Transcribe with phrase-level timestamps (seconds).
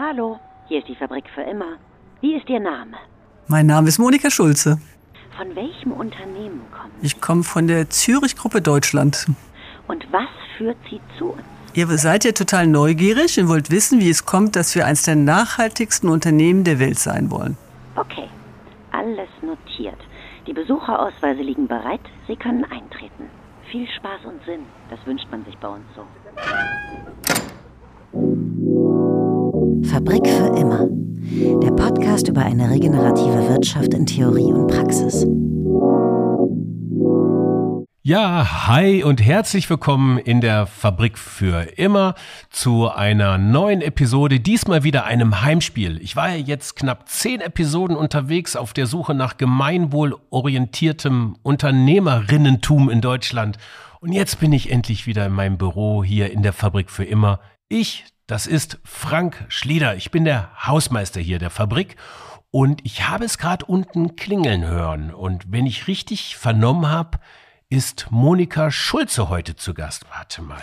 [0.00, 1.72] Hallo, hier ist die Fabrik für immer.
[2.20, 2.96] Wie ist Ihr Name?
[3.48, 4.78] Mein Name ist Monika Schulze.
[5.36, 7.06] Von welchem Unternehmen kommen Sie?
[7.06, 9.26] Ich komme von der Zürich Gruppe Deutschland.
[9.88, 11.42] Und was führt Sie zu uns?
[11.74, 15.16] Ihr seid ja total neugierig und wollt wissen, wie es kommt, dass wir eines der
[15.16, 17.56] nachhaltigsten Unternehmen der Welt sein wollen.
[17.96, 18.28] Okay,
[18.92, 19.98] alles notiert.
[20.46, 22.02] Die Besucherausweise liegen bereit.
[22.28, 23.28] Sie können eintreten.
[23.68, 24.60] Viel Spaß und Sinn.
[24.90, 26.04] Das wünscht man sich bei uns so.
[29.84, 30.88] Fabrik für immer.
[31.62, 35.26] Der Podcast über eine regenerative Wirtschaft in Theorie und Praxis.
[38.02, 42.14] Ja, hi und herzlich willkommen in der Fabrik für immer
[42.50, 46.00] zu einer neuen Episode, diesmal wieder einem Heimspiel.
[46.02, 53.00] Ich war ja jetzt knapp zehn Episoden unterwegs auf der Suche nach gemeinwohlorientiertem Unternehmerinnentum in
[53.00, 53.58] Deutschland.
[54.00, 57.40] Und jetzt bin ich endlich wieder in meinem Büro hier in der Fabrik für immer.
[57.68, 59.96] Ich, das ist Frank Schlieder.
[59.96, 61.96] Ich bin der Hausmeister hier der Fabrik
[62.50, 65.12] und ich habe es gerade unten klingeln hören.
[65.12, 67.18] Und wenn ich richtig vernommen habe,
[67.70, 70.04] ist Monika Schulze heute zu Gast.
[70.10, 70.60] Warte mal,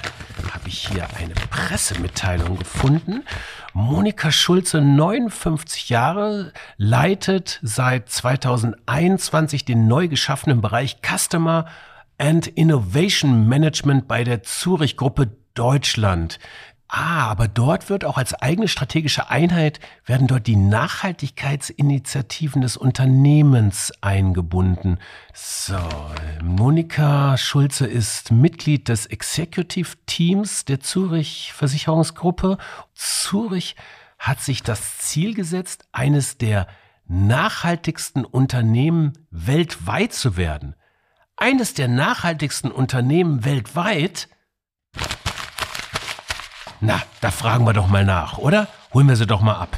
[0.51, 3.23] habe ich hier eine Pressemitteilung gefunden.
[3.73, 11.65] Monika Schulze, 59 Jahre, leitet seit 2021 den neu geschaffenen Bereich Customer
[12.19, 16.37] and Innovation Management bei der Zurich Gruppe Deutschland.
[16.87, 23.91] Ah, aber dort wird auch als eigene strategische Einheit werden dort die Nachhaltigkeitsinitiativen des Unternehmens
[24.01, 24.99] eingebunden.
[25.33, 25.79] So,
[26.43, 32.59] Monika Schulze ist Mitglied des Executive Teams der Zurich Versicherungsgruppe.
[32.93, 33.75] Zurich
[34.19, 36.67] hat sich das Ziel gesetzt, eines der
[37.07, 40.75] nachhaltigsten Unternehmen weltweit zu werden.
[41.35, 44.29] Eines der nachhaltigsten Unternehmen weltweit?
[46.85, 48.67] Na, da fragen wir doch mal nach, oder?
[48.93, 49.75] Holen wir sie doch mal ab.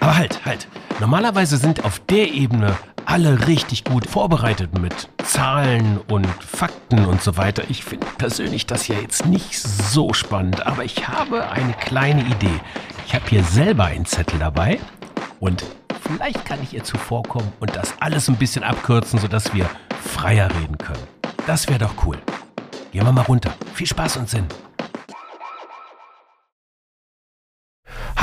[0.00, 0.68] Aber halt, halt.
[1.00, 7.38] Normalerweise sind auf der Ebene alle richtig gut vorbereitet mit Zahlen und Fakten und so
[7.38, 7.62] weiter.
[7.70, 12.60] Ich finde persönlich das ja jetzt nicht so spannend, aber ich habe eine kleine Idee.
[13.06, 14.78] Ich habe hier selber einen Zettel dabei
[15.40, 15.64] und
[16.02, 19.66] vielleicht kann ich ihr zuvorkommen und das alles ein bisschen abkürzen, sodass wir
[20.12, 21.06] freier reden können.
[21.46, 22.18] Das wäre doch cool.
[22.92, 23.54] Gehen wir mal runter.
[23.72, 24.46] Viel Spaß und Sinn.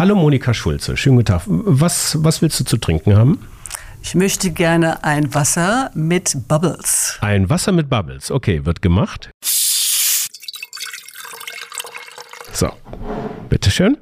[0.03, 1.43] Hallo Monika Schulze, schönen guten Tag.
[1.45, 3.39] Was, was willst du zu trinken haben?
[4.01, 7.17] Ich möchte gerne ein Wasser mit Bubbles.
[7.21, 9.29] Ein Wasser mit Bubbles, okay, wird gemacht.
[12.51, 12.69] So,
[13.47, 13.97] bitteschön.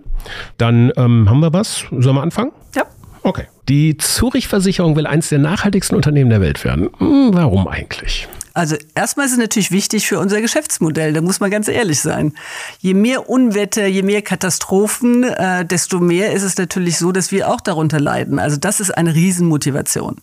[0.57, 1.85] Dann ähm, haben wir was.
[1.91, 2.51] Sollen wir anfangen?
[2.73, 2.87] Ja.
[3.21, 3.45] Okay.
[3.69, 6.89] Die Zurich-Versicherung will eins der nachhaltigsten Unternehmen der Welt werden.
[6.97, 8.27] Hm, warum eigentlich?
[8.53, 12.33] Also erstmal ist es natürlich wichtig für unser Geschäftsmodell, da muss man ganz ehrlich sein.
[12.79, 17.49] Je mehr Unwetter, je mehr Katastrophen, äh, desto mehr ist es natürlich so, dass wir
[17.49, 18.39] auch darunter leiden.
[18.39, 20.17] Also das ist eine Riesenmotivation.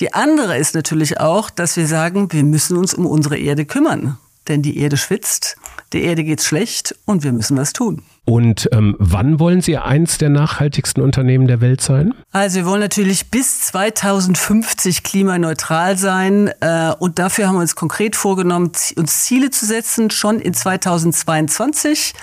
[0.00, 4.18] Die andere ist natürlich auch, dass wir sagen, wir müssen uns um unsere Erde kümmern.
[4.48, 5.56] Denn die Erde schwitzt,
[5.92, 8.02] der Erde geht's schlecht und wir müssen was tun.
[8.26, 12.14] Und ähm, wann wollen Sie eins der nachhaltigsten Unternehmen der Welt sein?
[12.30, 18.14] Also wir wollen natürlich bis 2050 klimaneutral sein äh, und dafür haben wir uns konkret
[18.14, 22.14] vorgenommen, uns Ziele zu setzen, schon in 2022.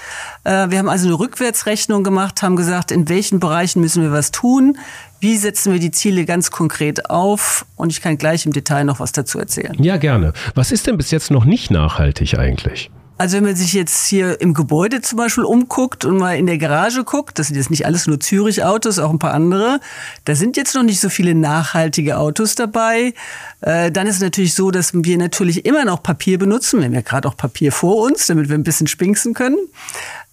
[0.44, 4.32] Äh, wir haben also eine Rückwärtsrechnung gemacht, haben gesagt, in welchen Bereichen müssen wir was
[4.32, 4.78] tun,
[5.20, 7.66] wie setzen wir die Ziele ganz konkret auf?
[7.76, 9.76] Und ich kann gleich im Detail noch was dazu erzählen.
[9.82, 10.34] Ja, gerne.
[10.54, 12.92] Was ist denn bis jetzt noch nicht nachhaltig eigentlich?
[13.18, 16.60] Also wenn man sich jetzt hier im Gebäude zum Beispiel umguckt und mal in der
[16.60, 19.80] Garage guckt, das sind jetzt nicht alles nur Zürich-Autos, auch ein paar andere,
[20.26, 23.14] da sind jetzt noch nicht so viele nachhaltige Autos dabei.
[23.62, 26.80] Äh, dann ist es natürlich so, dass wir natürlich immer noch Papier benutzen.
[26.80, 29.58] Wir haben ja gerade auch Papier vor uns, damit wir ein bisschen spinksen können.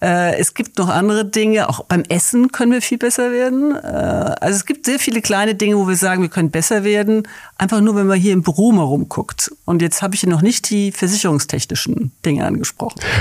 [0.02, 3.74] Äh, es gibt noch andere Dinge, auch beim Essen können wir viel besser werden.
[3.74, 7.26] Äh, also es gibt sehr viele kleine Dinge, wo wir sagen, wir können besser werden,
[7.56, 9.52] einfach nur, wenn man hier im Büro mal rumguckt.
[9.64, 12.73] Und jetzt habe ich hier noch nicht die versicherungstechnischen Dinge angesprochen.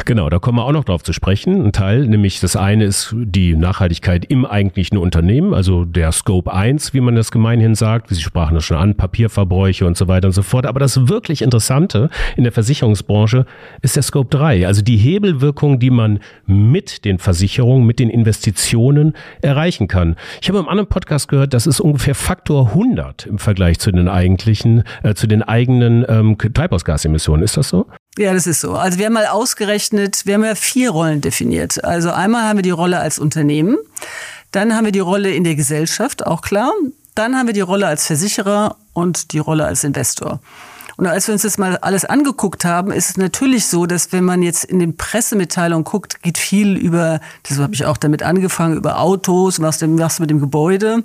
[0.06, 1.66] Genau, da kommen wir auch noch drauf zu sprechen.
[1.66, 6.94] Ein Teil, nämlich das eine ist die Nachhaltigkeit im eigentlichen Unternehmen, also der Scope 1,
[6.94, 8.10] wie man das gemeinhin sagt.
[8.10, 10.66] Sie sprachen das schon an, Papierverbräuche und so weiter und so fort.
[10.66, 13.46] Aber das wirklich Interessante in der Versicherungsbranche
[13.82, 19.14] ist der Scope 3, also die Hebelwirkung, die man mit den Versicherungen, mit den Investitionen
[19.42, 20.16] erreichen kann.
[20.42, 24.08] Ich habe im anderen Podcast gehört, das ist ungefähr Faktor 100 im Vergleich zu den
[24.08, 27.44] eigentlichen, äh, zu den eigenen ähm, Treibhausgasemissionen.
[27.44, 27.86] Ist das so?
[28.18, 28.74] Ja, das ist so.
[28.74, 31.84] Also wir haben mal ausgerechnet, wir haben ja vier Rollen definiert.
[31.84, 33.78] Also einmal haben wir die Rolle als Unternehmen,
[34.52, 36.72] dann haben wir die Rolle in der Gesellschaft, auch klar.
[37.16, 40.40] Dann haben wir die Rolle als Versicherer und die Rolle als Investor.
[40.96, 44.24] Und als wir uns das mal alles angeguckt haben, ist es natürlich so, dass wenn
[44.24, 48.78] man jetzt in den Pressemitteilungen guckt, geht viel über, das habe ich auch damit angefangen,
[48.78, 51.04] über Autos, was, was mit dem Gebäude.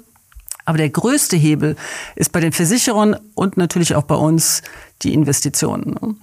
[0.66, 1.76] Aber der größte Hebel
[2.14, 4.60] ist bei den Versicherern und natürlich auch bei uns
[5.02, 5.96] die Investitionen.
[6.00, 6.14] Ne?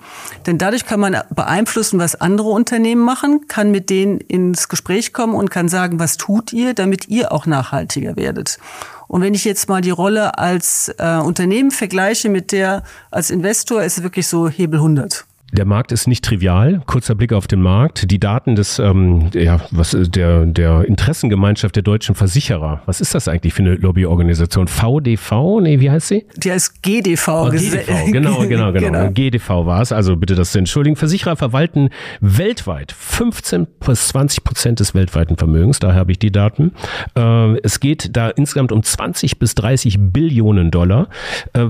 [0.45, 5.33] Denn dadurch kann man beeinflussen, was andere Unternehmen machen, kann mit denen ins Gespräch kommen
[5.33, 8.59] und kann sagen, was tut ihr, damit ihr auch nachhaltiger werdet.
[9.07, 13.83] Und wenn ich jetzt mal die Rolle als äh, Unternehmen vergleiche mit der als Investor,
[13.83, 15.25] ist es wirklich so Hebel 100.
[15.51, 16.81] Der Markt ist nicht trivial.
[16.85, 18.09] Kurzer Blick auf den Markt.
[18.11, 22.81] Die Daten des, ähm, ja, was der, der Interessengemeinschaft der deutschen Versicherer.
[22.85, 24.67] Was ist das eigentlich für eine Lobbyorganisation?
[24.67, 25.61] VDV?
[25.61, 26.25] Nee, wie heißt sie?
[26.35, 27.27] Die heißt GDV.
[27.27, 29.11] Oh, GDV, genau, genau, genau, genau.
[29.11, 29.91] GDV war es.
[29.91, 30.95] Also bitte das zu entschuldigen.
[30.95, 31.89] Versicherer verwalten
[32.21, 35.79] weltweit 15 bis 20 Prozent des weltweiten Vermögens.
[35.79, 36.73] Daher habe ich die Daten.
[37.15, 41.07] Äh, es geht da insgesamt um 20 bis 30 Billionen Dollar.
[41.53, 41.67] Äh,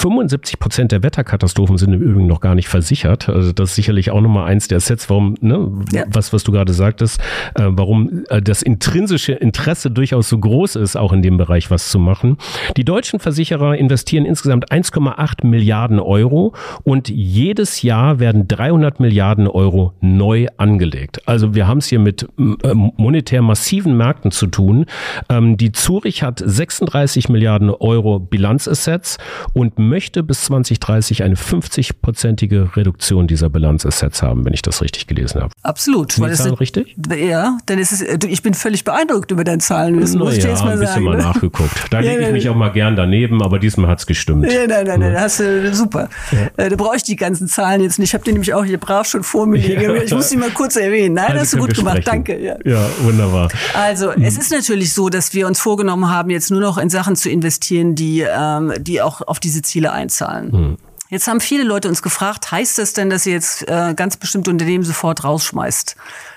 [0.00, 3.28] 75 Prozent der Wetterkatastrophen sind im Übrigen noch gar nicht versichert.
[3.28, 6.04] Also das ist sicherlich auch nochmal eins der Sets, warum, ne, ja.
[6.08, 7.20] was, was du gerade sagtest,
[7.54, 11.90] äh, warum äh, das intrinsische Interesse durchaus so groß ist, auch in dem Bereich was
[11.90, 12.38] zu machen.
[12.78, 19.92] Die deutschen Versicherer investieren insgesamt 1,8 Milliarden Euro und jedes Jahr werden 300 Milliarden Euro
[20.00, 21.28] neu angelegt.
[21.28, 24.86] Also wir haben es hier mit äh, monetär massiven Märkten zu tun.
[25.28, 29.18] Ähm, die Zurich hat 36 Milliarden Euro Bilanzassets
[29.52, 35.42] und möchte bis 2030 eine 50-prozentige Reduktion dieser Bilanzassets haben, wenn ich das richtig gelesen
[35.42, 35.52] habe.
[35.62, 36.12] Absolut.
[36.12, 36.96] Sind die Zahlen ist, richtig?
[37.14, 40.00] Ja, denn es ist, ich bin völlig beeindruckt über deine Zahlen.
[40.00, 41.22] Das muss ich jetzt mal ein bisschen mal ne?
[41.24, 41.86] nachgeguckt.
[41.90, 44.50] Da ja, lege ich mich auch mal gern daneben, aber diesmal hat es gestimmt.
[44.50, 46.08] Ja, nein, nein, nein, hast du super.
[46.30, 46.64] Ja.
[46.64, 48.10] Äh, da brauche ich die ganzen Zahlen jetzt nicht.
[48.10, 49.82] Ich habe die nämlich auch hier brav schon vor mir liegen.
[49.82, 49.94] Ja.
[49.94, 51.14] Ich muss die mal kurz erwähnen.
[51.14, 52.02] Nein, also hast du gut gemacht.
[52.04, 52.38] Danke.
[52.40, 52.56] Ja.
[52.64, 53.48] ja, wunderbar.
[53.74, 54.22] Also, mhm.
[54.22, 57.28] es ist natürlich so, dass wir uns vorgenommen haben, jetzt nur noch in Sachen zu
[57.28, 60.50] investieren, die, ähm, die auch auf diese Ziele einzahlen.
[60.50, 60.76] Mhm.
[61.10, 64.50] Jetzt haben viele Leute uns gefragt, heißt das denn, dass ihr jetzt äh, ganz bestimmte
[64.50, 65.96] Unternehmen sofort rausschmeißt?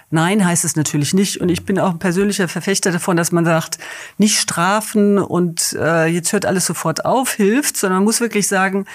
[0.09, 1.41] Nein, heißt es natürlich nicht.
[1.41, 3.77] Und ich bin auch ein persönlicher Verfechter davon, dass man sagt,
[4.17, 8.85] nicht strafen und äh, jetzt hört alles sofort auf, hilft, sondern man muss wirklich sagen,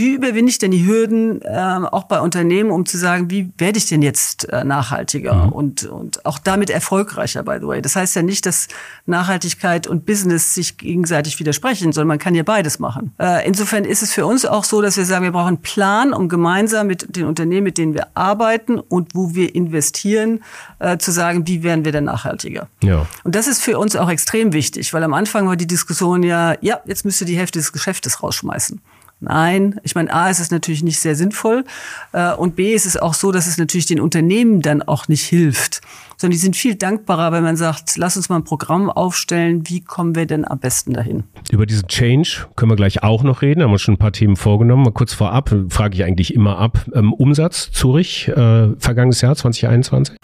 [0.00, 3.78] wie überwinde ich denn die Hürden äh, auch bei Unternehmen, um zu sagen, wie werde
[3.78, 5.52] ich denn jetzt äh, nachhaltiger mhm.
[5.52, 7.82] und, und auch damit erfolgreicher, by the way.
[7.82, 8.68] Das heißt ja nicht, dass
[9.04, 13.12] Nachhaltigkeit und Business sich gegenseitig widersprechen, sondern man kann ja beides machen.
[13.18, 16.14] Äh, insofern ist es für uns auch so, dass wir sagen, wir brauchen einen Plan,
[16.14, 20.42] um gemeinsam mit den Unternehmen, mit denen wir arbeiten und wo wir investieren,
[20.78, 22.68] äh, zu sagen, wie werden wir denn nachhaltiger.
[22.82, 23.06] Ja.
[23.24, 26.54] Und das ist für uns auch extrem wichtig, weil am Anfang war die Diskussion ja,
[26.62, 28.80] ja, jetzt müsst ihr die Hälfte des Geschäftes rausschmeißen.
[29.20, 31.64] Nein, ich meine, A, ist es natürlich nicht sehr sinnvoll
[32.12, 35.24] äh, und B, ist es auch so, dass es natürlich den Unternehmen dann auch nicht
[35.24, 35.82] hilft,
[36.16, 39.82] sondern die sind viel dankbarer, wenn man sagt, lass uns mal ein Programm aufstellen, wie
[39.82, 41.24] kommen wir denn am besten dahin?
[41.50, 44.36] Über diesen Change können wir gleich auch noch reden, haben wir schon ein paar Themen
[44.36, 44.84] vorgenommen.
[44.84, 50.16] Mal kurz vorab, frage ich eigentlich immer ab, ähm, Umsatz Zürich, äh, vergangenes Jahr 2021?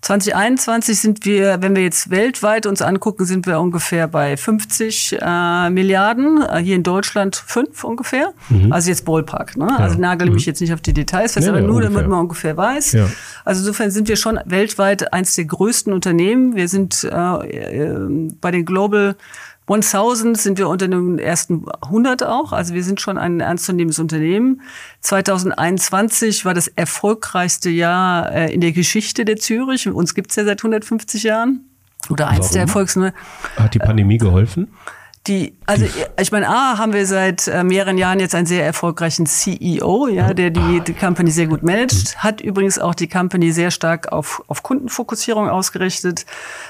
[0.00, 5.70] 2021 sind wir, wenn wir jetzt weltweit uns angucken, sind wir ungefähr bei 50 äh,
[5.70, 6.42] Milliarden.
[6.42, 8.32] Äh, hier in Deutschland fünf ungefähr.
[8.48, 8.72] Mhm.
[8.72, 9.56] Also jetzt Ballpark.
[9.56, 9.66] Ne?
[9.68, 9.76] Ja.
[9.76, 10.50] Also nagel mich mhm.
[10.50, 11.90] jetzt nicht auf die Details fest, nee, aber nur ungefähr.
[11.90, 12.92] damit man ungefähr weiß.
[12.92, 13.08] Ja.
[13.44, 16.54] Also insofern sind wir schon weltweit eins der größten Unternehmen.
[16.54, 19.16] Wir sind äh, äh, bei den Global
[19.76, 22.52] 1000 sind wir unter den ersten 100 auch.
[22.52, 24.62] Also wir sind schon ein ernstzunehmendes Unternehmen.
[25.00, 29.86] 2021 war das erfolgreichste Jahr äh, in der Geschichte der Zürich.
[29.88, 31.68] Uns gibt's ja seit 150 Jahren.
[32.08, 32.52] Oder eins Warum?
[32.52, 32.96] der Erfolgs...
[32.96, 34.68] Hat die Pandemie geholfen?
[35.26, 35.84] Die, also
[36.18, 40.32] ich meine, A, haben wir seit äh, mehreren Jahren jetzt einen sehr erfolgreichen CEO, ja,
[40.32, 44.42] der die, die Company sehr gut managt, hat übrigens auch die Company sehr stark auf,
[44.46, 46.24] auf Kundenfokussierung ausgerichtet.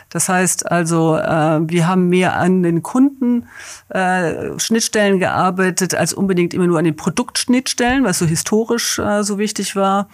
[0.08, 3.46] Das heißt also, äh, wir haben mehr an den Kunden
[3.90, 9.38] äh, Schnittstellen gearbeitet, als unbedingt immer nur an den Produktschnittstellen, was so historisch äh, so
[9.38, 10.08] wichtig war.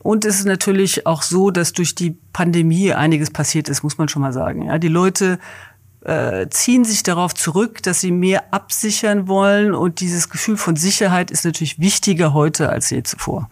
[0.00, 4.08] Und es ist natürlich auch so, dass durch die Pandemie einiges passiert ist, muss man
[4.08, 4.62] schon mal sagen.
[4.66, 5.38] Ja, die Leute
[6.08, 11.30] äh, ziehen sich darauf zurück, dass sie mehr absichern wollen und dieses Gefühl von Sicherheit
[11.30, 13.50] ist natürlich wichtiger heute als je zuvor.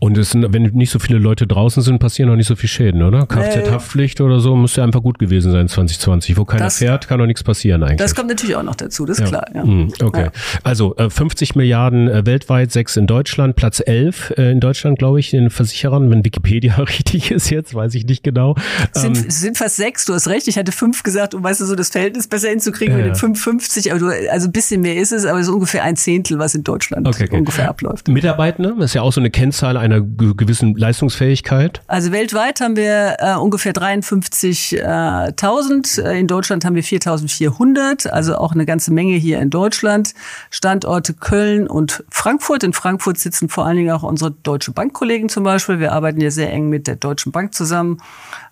[0.00, 2.68] Und es sind, wenn nicht so viele Leute draußen sind, passieren auch nicht so viele
[2.68, 3.26] Schäden, oder?
[3.26, 6.36] Kfz-Haftpflicht oder so müsste einfach gut gewesen sein 2020.
[6.36, 7.98] Wo keiner das, fährt, kann doch nichts passieren eigentlich.
[7.98, 9.40] Das kommt natürlich auch noch dazu, das ist ja.
[9.40, 9.44] klar.
[9.54, 9.62] Ja.
[9.62, 10.30] Hm, okay.
[10.64, 15.20] Also äh, 50 Milliarden äh, weltweit, 6 in Deutschland, Platz 11 äh, in Deutschland, glaube
[15.20, 18.56] ich, den Versicherern, wenn Wikipedia richtig ist jetzt, weiß ich nicht genau.
[18.92, 21.60] Es sind, ähm, sind fast sechs, du hast recht, ich hatte fünf gesagt und weißt
[21.60, 23.92] du so, das das Verhältnis besser hinzukriegen ja, mit den 55.
[23.92, 26.64] Also, also ein bisschen mehr ist es, aber es ist ungefähr ein Zehntel, was in
[26.64, 27.36] Deutschland okay, okay.
[27.36, 28.08] ungefähr abläuft.
[28.08, 31.82] Mitarbeitende, das ist ja auch so eine Kennzahl einer gewissen Leistungsfähigkeit.
[31.86, 36.02] Also weltweit haben wir äh, ungefähr 53.000.
[36.02, 40.14] Äh, in Deutschland haben wir 4.400, also auch eine ganze Menge hier in Deutschland.
[40.50, 42.62] Standorte Köln und Frankfurt.
[42.64, 45.78] In Frankfurt sitzen vor allen Dingen auch unsere Deutsche Bankkollegen zum Beispiel.
[45.80, 47.98] Wir arbeiten ja sehr eng mit der Deutschen Bank zusammen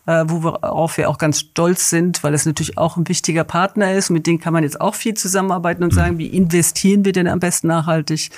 [0.07, 4.11] äh, worauf wir auch ganz stolz sind, weil es natürlich auch ein wichtiger Partner ist.
[4.11, 5.97] Mit denen kann man jetzt auch viel zusammenarbeiten und mhm.
[5.97, 8.31] sagen, wie investieren wir denn am besten nachhaltig?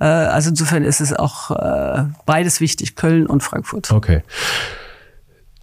[0.00, 3.90] Äh, also insofern ist es auch äh, beides wichtig, Köln und Frankfurt.
[3.90, 4.22] Okay.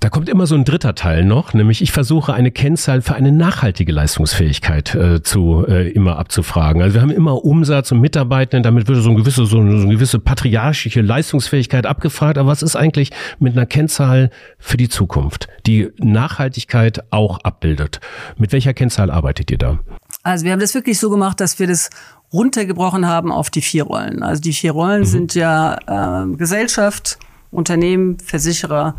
[0.03, 3.31] Da kommt immer so ein dritter Teil noch, nämlich ich versuche eine Kennzahl für eine
[3.31, 6.81] nachhaltige Leistungsfähigkeit äh, zu äh, immer abzufragen.
[6.81, 9.85] Also wir haben immer Umsatz und Mitarbeitenden, damit wird so eine gewisse so eine, so
[9.85, 12.37] eine gewisse patriarchische Leistungsfähigkeit abgefragt.
[12.37, 14.29] Aber was ist eigentlich mit einer Kennzahl
[14.59, 18.01] für die Zukunft, die Nachhaltigkeit auch abbildet?
[18.35, 19.79] Mit welcher Kennzahl arbeitet ihr da?
[20.21, 21.89] Also wir haben das wirklich so gemacht, dass wir das
[22.33, 24.21] runtergebrochen haben auf die vier Rollen.
[24.21, 25.05] Also die vier Rollen mhm.
[25.05, 27.19] sind ja äh, Gesellschaft,
[27.51, 28.95] Unternehmen, Versicherer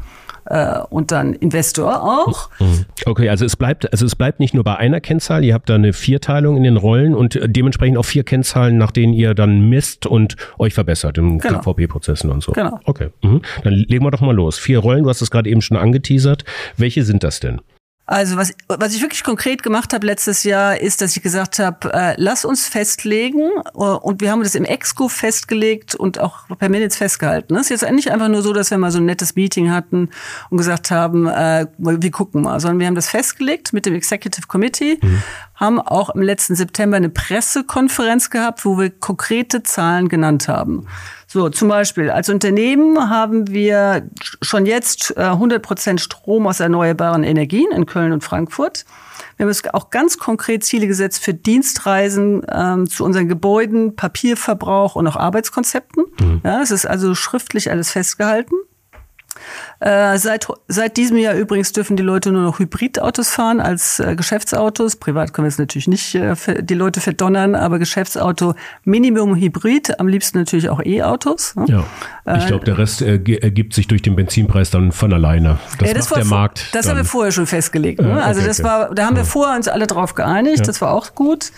[0.46, 2.50] äh, und dann Investor auch.
[2.60, 2.84] Mhm.
[3.06, 5.74] Okay, also es bleibt, also es bleibt nicht nur bei einer Kennzahl, ihr habt da
[5.74, 10.06] eine Vierteilung in den Rollen und dementsprechend auch vier Kennzahlen, nach denen ihr dann misst
[10.06, 11.60] und euch verbessert im genau.
[11.60, 12.52] KVP-Prozessen und so.
[12.52, 12.78] Genau.
[12.84, 13.10] Okay.
[13.22, 13.42] Mhm.
[13.62, 14.58] Dann legen wir doch mal los.
[14.58, 16.44] Vier Rollen, du hast es gerade eben schon angeteasert.
[16.76, 17.60] Welche sind das denn?
[18.06, 21.90] Also was, was ich wirklich konkret gemacht habe letztes Jahr, ist, dass ich gesagt habe,
[21.94, 23.40] äh, lass uns festlegen
[23.74, 27.54] äh, und wir haben das im Exco festgelegt und auch per Minutes festgehalten.
[27.54, 30.10] Es ist jetzt nicht einfach nur so, dass wir mal so ein nettes Meeting hatten
[30.50, 34.48] und gesagt haben, äh, wir gucken mal, sondern wir haben das festgelegt mit dem Executive
[34.48, 35.22] Committee, mhm.
[35.54, 40.86] haben auch im letzten September eine Pressekonferenz gehabt, wo wir konkrete Zahlen genannt haben.
[41.34, 44.08] So, zum Beispiel als Unternehmen haben wir
[44.40, 48.84] schon jetzt 100 äh, Prozent Strom aus erneuerbaren Energien in Köln und Frankfurt.
[49.36, 55.08] Wir haben auch ganz konkret Ziele gesetzt für Dienstreisen ähm, zu unseren Gebäuden, Papierverbrauch und
[55.08, 56.04] auch Arbeitskonzepten.
[56.20, 56.40] Mhm.
[56.44, 58.54] Ja, es ist also schriftlich alles festgehalten.
[59.80, 64.16] Äh, seit, seit diesem Jahr übrigens dürfen die Leute nur noch Hybridautos fahren als äh,
[64.16, 64.96] Geschäftsautos.
[64.96, 70.08] Privat können wir es natürlich nicht äh, die Leute verdonnern, aber Geschäftsauto Minimum Hybrid, am
[70.08, 71.54] liebsten natürlich auch E-Autos.
[71.56, 71.66] Ne?
[72.26, 75.58] Ja, ich glaube, der Rest äh, ergibt sich durch den Benzinpreis dann von alleine.
[75.78, 76.68] Das, ja, das macht der Markt.
[76.72, 76.92] Das dann.
[76.92, 78.00] haben wir vorher schon festgelegt.
[78.00, 78.12] Ne?
[78.12, 78.68] Okay, also das okay.
[78.68, 80.58] war, da haben wir vorher uns alle drauf geeinigt.
[80.58, 80.64] Ja.
[80.64, 81.52] Das war auch gut.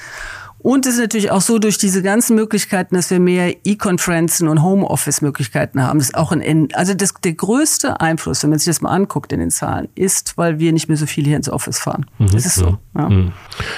[0.67, 4.65] Und es ist natürlich auch so durch diese ganzen Möglichkeiten, dass wir mehr E-Conferenzen und
[4.65, 6.01] Homeoffice-Möglichkeiten haben.
[6.01, 9.33] Das ist auch ein, also das, der größte Einfluss, wenn man sich das mal anguckt
[9.33, 12.07] in den Zahlen, ist, weil wir nicht mehr so viel hier ins Office fahren.
[12.19, 12.79] Mhm, das ist so.
[12.99, 13.09] Ja.
[13.09, 13.31] Mhm.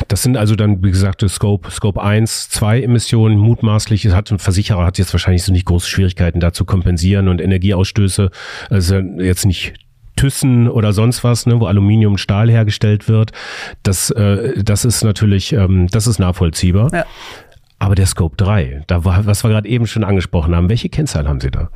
[0.09, 4.87] Das sind also dann, wie gesagt, Scope, Scope 1, 2 Emissionen, mutmaßlich, hat ein Versicherer
[4.87, 8.31] hat jetzt wahrscheinlich so nicht große Schwierigkeiten da zu kompensieren und Energieausstöße,
[8.71, 9.75] also jetzt nicht
[10.19, 13.33] Thyssen oder sonst was, ne, wo Aluminium und Stahl hergestellt wird.
[13.83, 16.91] Das, äh, das ist natürlich, ähm, das ist nachvollziehbar.
[16.93, 17.05] Ja.
[17.79, 21.29] Aber der Scope 3, da war, was wir gerade eben schon angesprochen haben, welche Kennzahl
[21.29, 21.71] haben Sie da?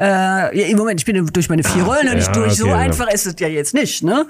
[0.00, 2.52] Äh, ja, Moment, ich bin durch meine vier Rollen und nicht durch.
[2.52, 2.76] Okay, so ja.
[2.76, 4.04] einfach ist es ja jetzt nicht.
[4.04, 4.26] Ne?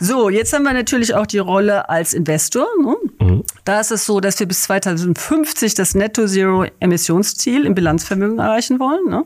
[0.00, 2.66] So, jetzt haben wir natürlich auch die Rolle als Investor.
[2.82, 2.96] Ne?
[3.20, 3.44] Mhm.
[3.64, 9.08] Da ist es so, dass wir bis 2050 das Netto-Zero-Emissionsziel im Bilanzvermögen erreichen wollen.
[9.08, 9.22] Ne?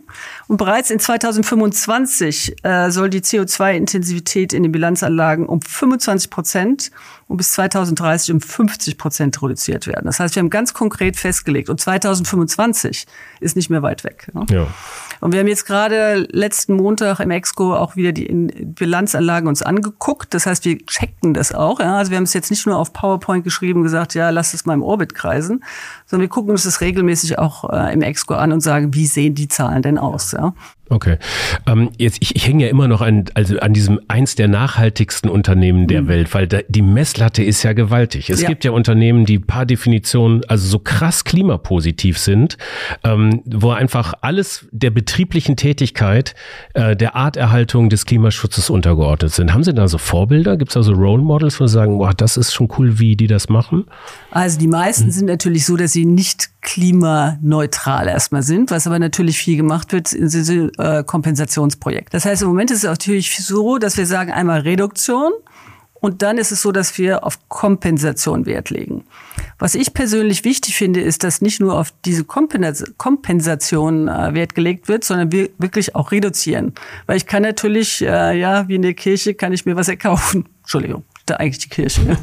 [0.49, 6.91] Und bereits in 2025 äh, soll die CO2-Intensivität in den Bilanzanlagen um 25 Prozent
[7.27, 10.05] und bis 2030 um 50 Prozent reduziert werden.
[10.05, 13.07] Das heißt, wir haben ganz konkret festgelegt und 2025
[13.41, 14.29] ist nicht mehr weit weg.
[14.33, 14.47] Ne?
[14.51, 14.67] Ja.
[15.21, 20.33] Und wir haben jetzt gerade letzten Montag im Exco auch wieder die Bilanzanlagen uns angeguckt.
[20.35, 21.81] Das heißt, wir checken das auch.
[21.81, 21.97] Ja?
[21.97, 24.65] Also wir haben es jetzt nicht nur auf PowerPoint geschrieben und gesagt, ja, lass es
[24.65, 25.65] mal im Orbit kreisen,
[26.07, 29.35] sondern wir gucken uns das regelmäßig auch äh, im Exco an und sagen, wie sehen
[29.35, 30.33] die Zahlen denn aus?
[30.33, 30.55] Ja?
[30.89, 31.19] Okay.
[31.67, 35.29] Ähm, jetzt, ich, ich hänge ja immer noch an, also an diesem eins der nachhaltigsten
[35.29, 36.09] Unternehmen der mhm.
[36.09, 38.31] Welt, weil da, die Messlatte ist ja gewaltig.
[38.31, 38.49] Es ja.
[38.49, 42.57] gibt ja Unternehmen, die paar Definitionen, also so krass klimapositiv sind,
[43.03, 46.35] ähm, wo einfach alles der betrieblichen Tätigkeit
[46.75, 49.53] äh, der Arterhaltung des Klimaschutzes untergeordnet sind.
[49.53, 50.57] Haben Sie da so Vorbilder?
[50.57, 53.17] Gibt es da so Role Models, wo Sie sagen, boah, das ist schon cool, wie
[53.17, 53.87] die das machen?
[54.31, 55.11] Also die meisten mhm.
[55.11, 60.13] sind natürlich so, dass sie nicht klimaneutral erstmal sind, was aber natürlich viel gemacht wird
[60.13, 62.13] in diesem äh, Kompensationsprojekt.
[62.13, 65.33] Das heißt, im Moment ist es natürlich so, dass wir sagen einmal Reduktion
[65.95, 69.05] und dann ist es so, dass wir auf Kompensation Wert legen.
[69.61, 74.89] Was ich persönlich wichtig finde, ist, dass nicht nur auf diese Kompensation äh, Wert gelegt
[74.89, 76.75] wird, sondern wir wirklich auch reduzieren.
[77.07, 80.49] Weil ich kann natürlich, äh, ja, wie in der Kirche, kann ich mir was erkaufen.
[80.63, 82.01] Entschuldigung da eigentlich die Kirche.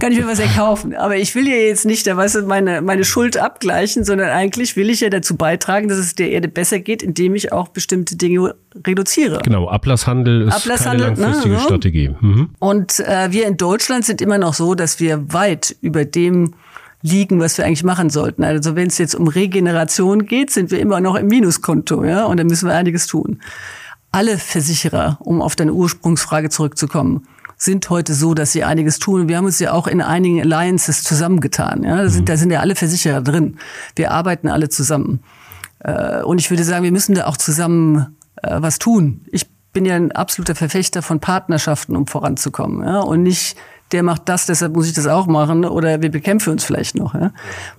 [0.00, 0.94] Kann ich mir was erkaufen.
[0.94, 4.76] Aber ich will ja jetzt nicht, da weißt du, meine, meine Schuld abgleichen, sondern eigentlich
[4.76, 8.16] will ich ja dazu beitragen, dass es der Erde besser geht, indem ich auch bestimmte
[8.16, 8.54] Dinge
[8.86, 9.40] reduziere.
[9.42, 12.10] Genau, Ablasshandel ist Ablasshandel, keine langfristige ne, Strategie.
[12.20, 12.50] Mhm.
[12.58, 16.54] Und äh, wir in Deutschland sind immer noch so, dass wir weit über dem
[17.02, 18.44] liegen, was wir eigentlich machen sollten.
[18.44, 22.38] Also wenn es jetzt um Regeneration geht, sind wir immer noch im Minuskonto, ja, und
[22.38, 23.40] da müssen wir einiges tun.
[24.12, 29.28] Alle Versicherer, um auf deine Ursprungsfrage zurückzukommen, sind heute so, dass sie einiges tun.
[29.28, 31.82] Wir haben uns ja auch in einigen Alliances zusammengetan.
[31.84, 32.02] Ja?
[32.02, 32.26] Da, sind, mhm.
[32.26, 33.56] da sind ja alle Versicherer drin.
[33.94, 35.20] Wir arbeiten alle zusammen.
[35.80, 39.22] Äh, und ich würde sagen, wir müssen da auch zusammen äh, was tun.
[39.30, 42.86] Ich bin ja ein absoluter Verfechter von Partnerschaften, um voranzukommen.
[42.86, 43.00] Ja?
[43.00, 43.56] Und nicht
[43.92, 47.14] der macht das, deshalb muss ich das auch machen oder wir bekämpfen uns vielleicht noch.
[47.14, 47.32] Ja?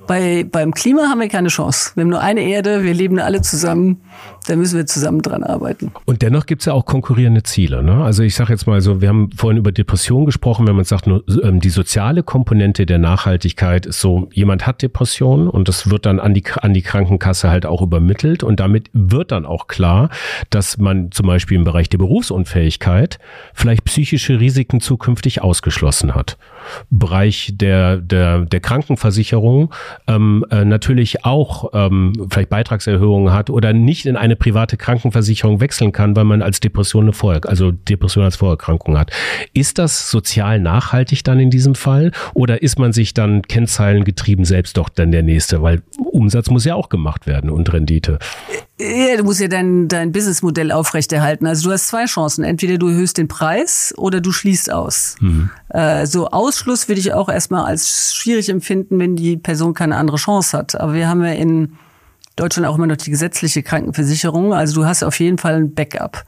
[0.07, 1.91] Bei, beim Klima haben wir keine Chance.
[1.95, 4.01] Wir haben nur eine Erde, wir leben alle zusammen,
[4.47, 5.91] da müssen wir zusammen dran arbeiten.
[6.05, 7.83] Und dennoch gibt es ja auch konkurrierende Ziele.
[7.83, 8.03] Ne?
[8.03, 11.05] Also ich sage jetzt mal so, wir haben vorhin über Depression gesprochen, wenn man sagt,
[11.05, 16.05] nur, ähm, die soziale Komponente der Nachhaltigkeit ist so, jemand hat Depression und das wird
[16.05, 20.09] dann an die, an die Krankenkasse halt auch übermittelt und damit wird dann auch klar,
[20.49, 23.19] dass man zum Beispiel im Bereich der Berufsunfähigkeit
[23.53, 26.37] vielleicht psychische Risiken zukünftig ausgeschlossen hat.
[26.89, 29.73] Bereich der, der, der Krankenversicherung
[30.07, 35.91] ähm, äh, natürlich auch ähm, vielleicht Beitragserhöhungen hat oder nicht in eine private Krankenversicherung wechseln
[35.91, 39.11] kann, weil man als Depression eine Vor also Depression als Vorerkrankung hat.
[39.53, 44.77] Ist das sozial nachhaltig dann in diesem Fall oder ist man sich dann kennzeilengetrieben selbst
[44.77, 45.61] doch dann der Nächste?
[45.61, 48.19] Weil Umsatz muss ja auch gemacht werden und Rendite.
[48.79, 51.47] Ja, du musst ja dein, dein Businessmodell aufrechterhalten.
[51.47, 52.43] Also du hast zwei Chancen.
[52.43, 55.15] Entweder du erhöhst den Preis oder du schließt aus.
[55.19, 55.49] Mhm.
[55.69, 60.17] Äh, so Ausschluss würde ich auch erstmal als schwierig empfinden, wenn die Person keine andere
[60.17, 60.79] Chance hat.
[60.79, 61.73] Aber wir haben ja in
[62.35, 64.55] Deutschland auch immer noch die gesetzliche Krankenversicherung.
[64.55, 66.23] Also du hast auf jeden Fall ein Backup.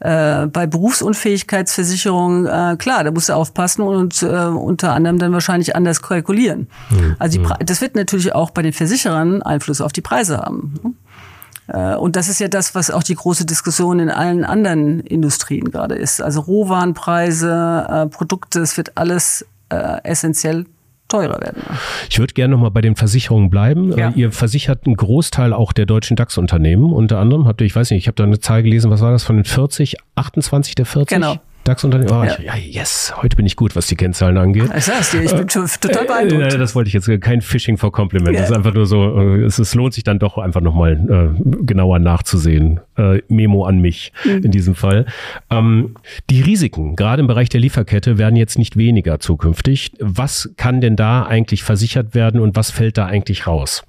[0.00, 5.76] Äh, bei Berufsunfähigkeitsversicherung, äh, klar, da musst du aufpassen und äh, unter anderem dann wahrscheinlich
[5.76, 6.68] anders kalkulieren.
[6.90, 7.14] Mhm.
[7.20, 10.96] Also die, das wird natürlich auch bei den Versicherern Einfluss auf die Preise haben.
[11.68, 15.70] Äh, und das ist ja das, was auch die große Diskussion in allen anderen Industrien
[15.70, 16.20] gerade ist.
[16.20, 20.66] Also Rohwarenpreise, äh, Produkte, es wird alles äh, essentiell
[21.08, 21.62] teurer werden.
[22.10, 23.96] Ich würde gerne nochmal bei den Versicherungen bleiben.
[23.96, 24.12] Ja.
[24.14, 26.92] Ihr versichert einen Großteil auch der deutschen DAX-Unternehmen.
[26.92, 29.10] Unter anderem habt ihr, ich weiß nicht, ich habe da eine Zahl gelesen, was war
[29.10, 31.16] das von den 40, 28 der 40?
[31.16, 31.36] Genau.
[31.68, 32.10] DAX-Unternehmen.
[32.10, 32.36] Oh, ja.
[32.40, 32.56] ja.
[32.56, 34.70] yes, heute bin ich gut, was die Kennzahlen angeht.
[34.76, 36.54] Ich sag's dir, ich bin äh, total beeindruckt.
[36.54, 38.34] Äh, das wollte ich jetzt, kein Phishing for Compliment.
[38.34, 38.40] Ja.
[38.40, 41.64] Das ist einfach nur so, äh, es, es lohnt sich dann doch einfach nochmal äh,
[41.64, 42.80] genauer nachzusehen.
[42.96, 44.44] Äh, Memo an mich mhm.
[44.44, 45.06] in diesem Fall.
[45.50, 45.94] Ähm,
[46.30, 49.92] die Risiken, gerade im Bereich der Lieferkette, werden jetzt nicht weniger zukünftig.
[50.00, 53.84] Was kann denn da eigentlich versichert werden und was fällt da eigentlich raus?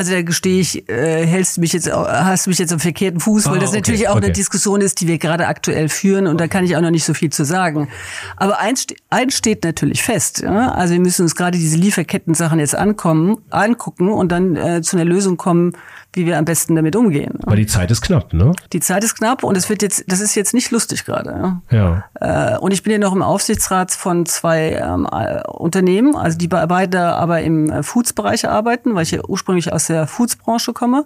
[0.00, 3.20] Also da gestehe ich, äh, hältst du mich jetzt, hast du mich jetzt am verkehrten
[3.20, 4.24] Fuß, weil ah, das okay, natürlich auch okay.
[4.24, 7.04] eine Diskussion ist, die wir gerade aktuell führen und da kann ich auch noch nicht
[7.04, 7.90] so viel zu sagen.
[8.38, 10.40] Aber eins, eins steht natürlich fest.
[10.40, 10.72] Ja?
[10.72, 15.04] Also wir müssen uns gerade diese Lieferketten-Sachen jetzt ankommen, angucken und dann äh, zu einer
[15.04, 15.74] Lösung kommen,
[16.12, 17.34] wie wir am besten damit umgehen.
[17.44, 18.52] Weil die Zeit ist knapp, ne?
[18.72, 21.60] Die Zeit ist knapp und es wird jetzt, das ist jetzt nicht lustig gerade.
[21.70, 22.04] Ja.
[22.20, 22.54] ja.
[22.54, 26.48] Äh, und ich bin ja noch im Aufsichtsrat von zwei ähm, äh, Unternehmen, also die
[26.48, 31.04] beide aber im äh, Foods-Bereich arbeiten, weil ich ja ursprünglich aus der Foods-Branche komme.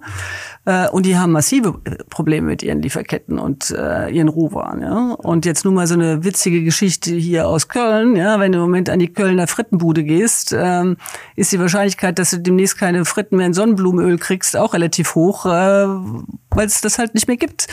[0.64, 4.80] Äh, und die haben massive Probleme mit ihren Lieferketten und äh, ihren Rohwaren.
[4.80, 5.14] Ja?
[5.18, 8.16] Und jetzt nur mal so eine witzige Geschichte hier aus Köln.
[8.16, 8.40] Ja?
[8.40, 10.96] Wenn du im Moment an die Kölner Frittenbude gehst, ähm,
[11.36, 15.14] ist die Wahrscheinlichkeit, dass du demnächst keine Fritten mehr in Sonnenblumenöl kriegst, auch relativ relativ
[15.14, 15.86] hoch, äh,
[16.50, 17.66] weil es das halt nicht mehr gibt.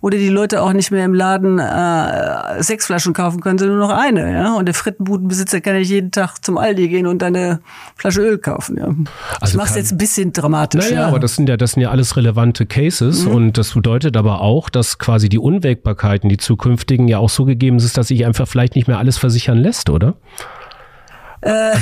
[0.00, 3.88] Oder die Leute auch nicht mehr im Laden äh, sechs Flaschen kaufen können, sondern nur
[3.88, 4.32] noch eine.
[4.32, 4.54] Ja?
[4.54, 7.60] Und der Frittenbudenbesitzer kann nicht jeden Tag zum Aldi gehen und eine
[7.96, 8.76] Flasche Öl kaufen.
[8.76, 8.94] Ja?
[9.40, 10.84] Also ich mache es jetzt ein bisschen dramatisch.
[10.84, 11.08] Naja, ja.
[11.08, 13.30] aber das sind ja, das sind ja alles relevante Cases mhm.
[13.32, 17.78] und das bedeutet aber auch, dass quasi die Unwägbarkeiten, die zukünftigen, ja auch so gegeben
[17.78, 20.16] ist, dass sich einfach vielleicht nicht mehr alles versichern lässt, oder?
[21.40, 21.76] Äh,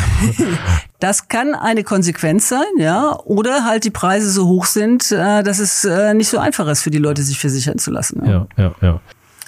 [1.01, 5.59] das kann eine Konsequenz sein, ja, oder halt die Preise so hoch sind, äh, dass
[5.59, 8.23] es äh, nicht so einfach ist für die Leute, sich versichern zu lassen.
[8.25, 8.75] Ja, ja, ja.
[8.81, 9.01] ja.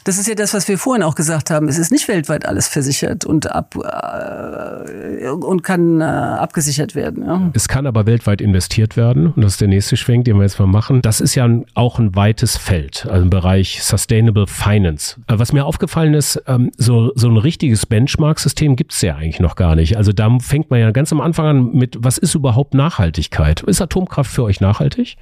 [0.06, 1.66] Das ist ja das, was wir vorhin auch gesagt haben.
[1.66, 7.24] Es ist nicht weltweit alles versichert und ab äh, und kann äh, abgesichert werden.
[7.24, 7.50] Ja.
[7.54, 10.60] Es kann aber weltweit investiert werden und das ist der nächste Schwenk, den wir jetzt
[10.60, 11.02] mal machen.
[11.02, 15.16] Das ist ja auch ein weites Feld, also im Bereich Sustainable Finance.
[15.26, 19.40] Äh, was mir aufgefallen ist, ähm, so, so ein richtiges Benchmark-System gibt es ja eigentlich
[19.40, 19.96] noch gar nicht.
[19.96, 23.64] Also da fängt man ja ganz am Anfang an mit, was ist überhaupt Nachhaltigkeit?
[23.64, 25.16] Ist Atomkraft für euch nachhaltig?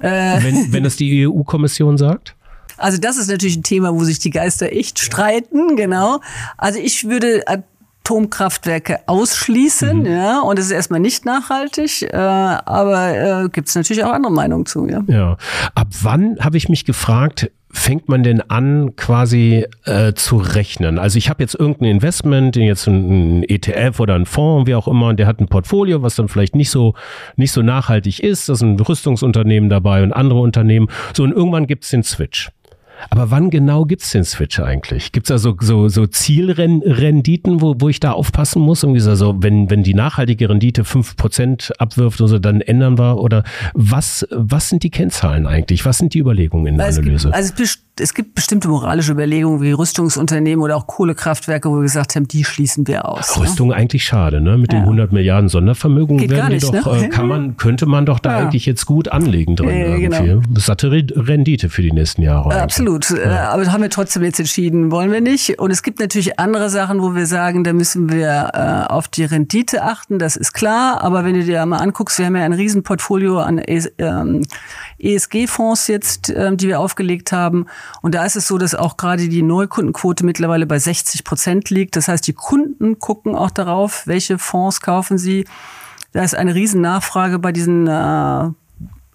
[0.00, 0.42] Äh.
[0.42, 2.34] Wenn, wenn das die EU-Kommission sagt?
[2.76, 6.20] Also das ist natürlich ein Thema, wo sich die Geister echt streiten, genau.
[6.56, 7.42] Also ich würde
[8.04, 10.06] Atomkraftwerke ausschließen, mhm.
[10.06, 14.32] ja, und es ist erstmal nicht nachhaltig, äh, aber äh, gibt es natürlich auch andere
[14.32, 15.02] Meinungen zu, ja.
[15.06, 15.36] Ja.
[15.74, 20.98] Ab wann habe ich mich gefragt, fängt man denn an, quasi äh, zu rechnen?
[20.98, 25.08] Also ich habe jetzt irgendein Investment, jetzt ein, ETF oder ein Fonds, wie auch immer,
[25.08, 26.94] und der hat ein Portfolio, was dann vielleicht nicht so
[27.36, 28.48] nicht so nachhaltig ist.
[28.48, 30.88] Da sind Rüstungsunternehmen dabei und andere Unternehmen.
[31.14, 32.50] So und irgendwann gibt es den Switch.
[33.10, 35.12] Aber wann genau gibt's den Switch eigentlich?
[35.12, 38.82] Gibt's da so, so, so Zielrenditen, wo, wo ich da aufpassen muss?
[38.82, 43.18] Irgendwie so, wenn, wenn die nachhaltige Rendite fünf Prozent abwirft, oder so, dann ändern wir?
[43.18, 45.84] Oder was, was sind die Kennzahlen eigentlich?
[45.84, 47.28] Was sind die Überlegungen in der Also es Analyse?
[47.28, 52.16] Gibt, also es, gibt bestimmte moralische Überlegungen wie Rüstungsunternehmen oder auch Kohlekraftwerke, wo wir gesagt
[52.16, 53.36] haben, die schließen wir aus.
[53.36, 53.42] ne?
[53.44, 54.56] Rüstung eigentlich schade, ne?
[54.56, 54.84] Mit den Ja.
[54.84, 57.04] 100 Milliarden Sondervermögen Geht werden nicht, doch, ne?
[57.06, 58.46] äh, kann man, könnte man doch da Ja.
[58.46, 60.08] eigentlich jetzt gut anlegen drin Ja, irgendwie.
[60.26, 60.42] genau.
[60.56, 62.50] Satte Re- Rendite für die nächsten Jahre.
[62.50, 62.74] Äh, eigentlich.
[62.96, 63.10] Absolut.
[63.10, 65.58] Äh, Aber haben wir trotzdem jetzt entschieden, wollen wir nicht.
[65.58, 69.24] Und es gibt natürlich andere Sachen, wo wir sagen, da müssen wir äh, auf die
[69.24, 71.02] Rendite achten, das ist klar.
[71.02, 74.42] Aber wenn du dir mal anguckst, wir haben ja ein Riesenportfolio an ES, ähm,
[74.98, 77.66] ESG-Fonds jetzt, ähm, die wir aufgelegt haben.
[78.02, 81.96] Und da ist es so, dass auch gerade die Neukundenquote mittlerweile bei 60 Prozent liegt.
[81.96, 85.44] Das heißt, die Kunden gucken auch darauf, welche Fonds kaufen sie.
[86.12, 88.50] Da ist eine riesen Nachfrage bei diesen äh,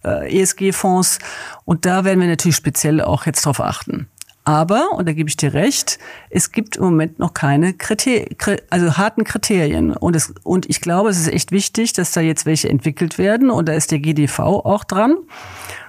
[0.03, 1.19] äh, ESG-Fonds.
[1.65, 4.07] Und da werden wir natürlich speziell auch jetzt drauf achten.
[4.43, 8.37] Aber, und da gebe ich dir recht, es gibt im Moment noch keine Kriterien,
[8.69, 9.91] also harten Kriterien.
[9.91, 13.49] Und, es, und ich glaube, es ist echt wichtig, dass da jetzt welche entwickelt werden.
[13.49, 15.17] Und da ist der GDV auch dran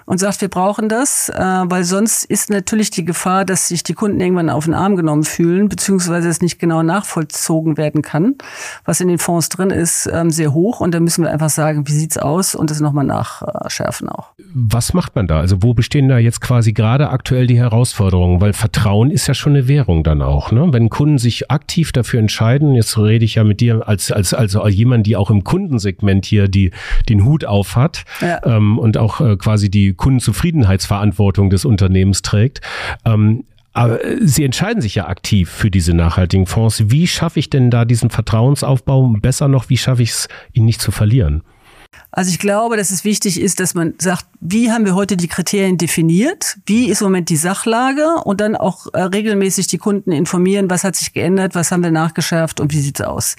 [0.09, 3.92] und sagt, wir brauchen das, äh, weil sonst ist natürlich die Gefahr, dass sich die
[3.92, 8.37] Kunden irgendwann auf den Arm genommen fühlen, beziehungsweise es nicht genau nachvollzogen werden kann,
[8.87, 10.81] was in den Fonds drin ist, ähm, sehr hoch.
[10.81, 14.31] Und da müssen wir einfach sagen, wie sieht's aus und das nochmal nachschärfen auch.
[14.55, 15.40] Was macht man da?
[15.40, 18.40] Also wo bestehen da jetzt quasi gerade aktuell die Herausforderungen?
[18.40, 20.53] Weil Vertrauen ist ja schon eine Währung dann auch.
[20.53, 20.68] Ne?
[20.73, 24.62] Wenn Kunden sich aktiv dafür entscheiden, jetzt rede ich ja mit dir als, als, also
[24.62, 26.71] als jemand, die auch im Kundensegment hier die,
[27.11, 28.40] den Hut auf hat Ja.
[28.44, 32.63] ähm, und auch äh, quasi die Kundenzufriedenheitsverantwortung des Unternehmens trägt.
[33.05, 36.91] Ähm, aber Sie entscheiden sich ja aktiv für diese nachhaltigen Fonds.
[36.91, 39.15] Wie schaffe ich denn da diesen Vertrauensaufbau?
[39.21, 41.43] Besser noch, wie schaffe ich es, ihn nicht zu verlieren?
[42.11, 45.29] Also ich glaube, dass es wichtig ist, dass man sagt, wie haben wir heute die
[45.29, 46.57] Kriterien definiert?
[46.64, 48.07] Wie ist im Moment die Sachlage?
[48.24, 51.90] Und dann auch äh, regelmäßig die Kunden informieren, was hat sich geändert, was haben wir
[51.90, 53.37] nachgeschärft und wie sieht's aus?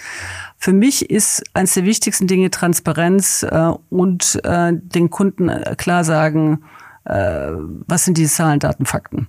[0.58, 6.04] Für mich ist eines der wichtigsten Dinge Transparenz äh, und äh, den Kunden äh, klar
[6.04, 6.64] sagen,
[7.06, 7.52] äh,
[7.88, 9.28] was sind die Zahlen, Daten, Fakten.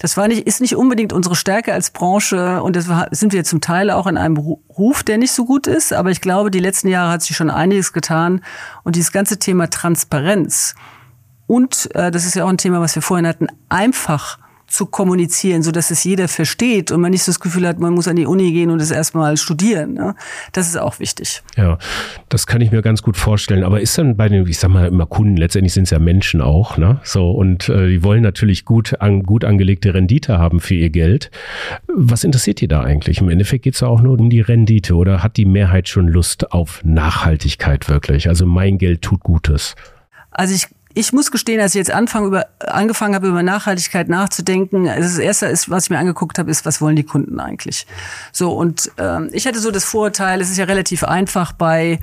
[0.00, 3.60] Das war nicht, ist nicht unbedingt unsere Stärke als Branche und das sind wir zum
[3.60, 5.92] Teil auch in einem Ru- Ruf, der nicht so gut ist.
[5.92, 8.42] Aber ich glaube, die letzten Jahre hat sich schon einiges getan
[8.82, 10.74] und dieses ganze Thema Transparenz
[11.46, 14.38] und äh, das ist ja auch ein Thema, was wir vorhin hatten, einfach
[14.70, 18.06] zu kommunizieren, so dass es jeder versteht und man nicht das Gefühl hat, man muss
[18.06, 19.94] an die Uni gehen und es erstmal studieren.
[19.94, 20.14] Ne?
[20.52, 21.42] Das ist auch wichtig.
[21.56, 21.76] Ja,
[22.28, 23.64] das kann ich mir ganz gut vorstellen.
[23.64, 26.40] Aber ist dann bei den, ich sag mal immer Kunden, letztendlich sind es ja Menschen
[26.40, 27.00] auch, ne?
[27.02, 31.30] So, und äh, die wollen natürlich gut, an, gut angelegte Rendite haben für ihr Geld.
[31.92, 33.20] Was interessiert die da eigentlich?
[33.20, 36.06] Im Endeffekt geht es ja auch nur um die Rendite oder hat die Mehrheit schon
[36.06, 38.28] Lust auf Nachhaltigkeit wirklich?
[38.28, 39.74] Also mein Geld tut Gutes.
[40.30, 44.84] Also ich ich muss gestehen, als ich jetzt anfangen über, angefangen habe, über Nachhaltigkeit nachzudenken,
[44.84, 47.86] das erste ist, was ich mir angeguckt habe, ist, was wollen die Kunden eigentlich?
[48.32, 52.00] So, und ähm, ich hatte so das Vorurteil, es ist ja relativ einfach bei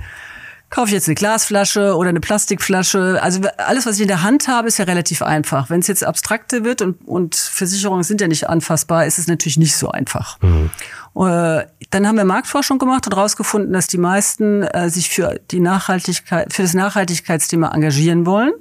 [0.70, 3.20] Kaufe ich jetzt eine Glasflasche oder eine Plastikflasche?
[3.22, 5.70] Also alles, was ich in der Hand habe, ist ja relativ einfach.
[5.70, 9.56] Wenn es jetzt abstrakte wird und, und Versicherungen sind ja nicht anfassbar, ist es natürlich
[9.56, 10.38] nicht so einfach.
[10.42, 15.60] Äh, dann haben wir Marktforschung gemacht und herausgefunden, dass die meisten äh, sich für die
[15.60, 18.52] Nachhaltigkeit, für das Nachhaltigkeitsthema engagieren wollen.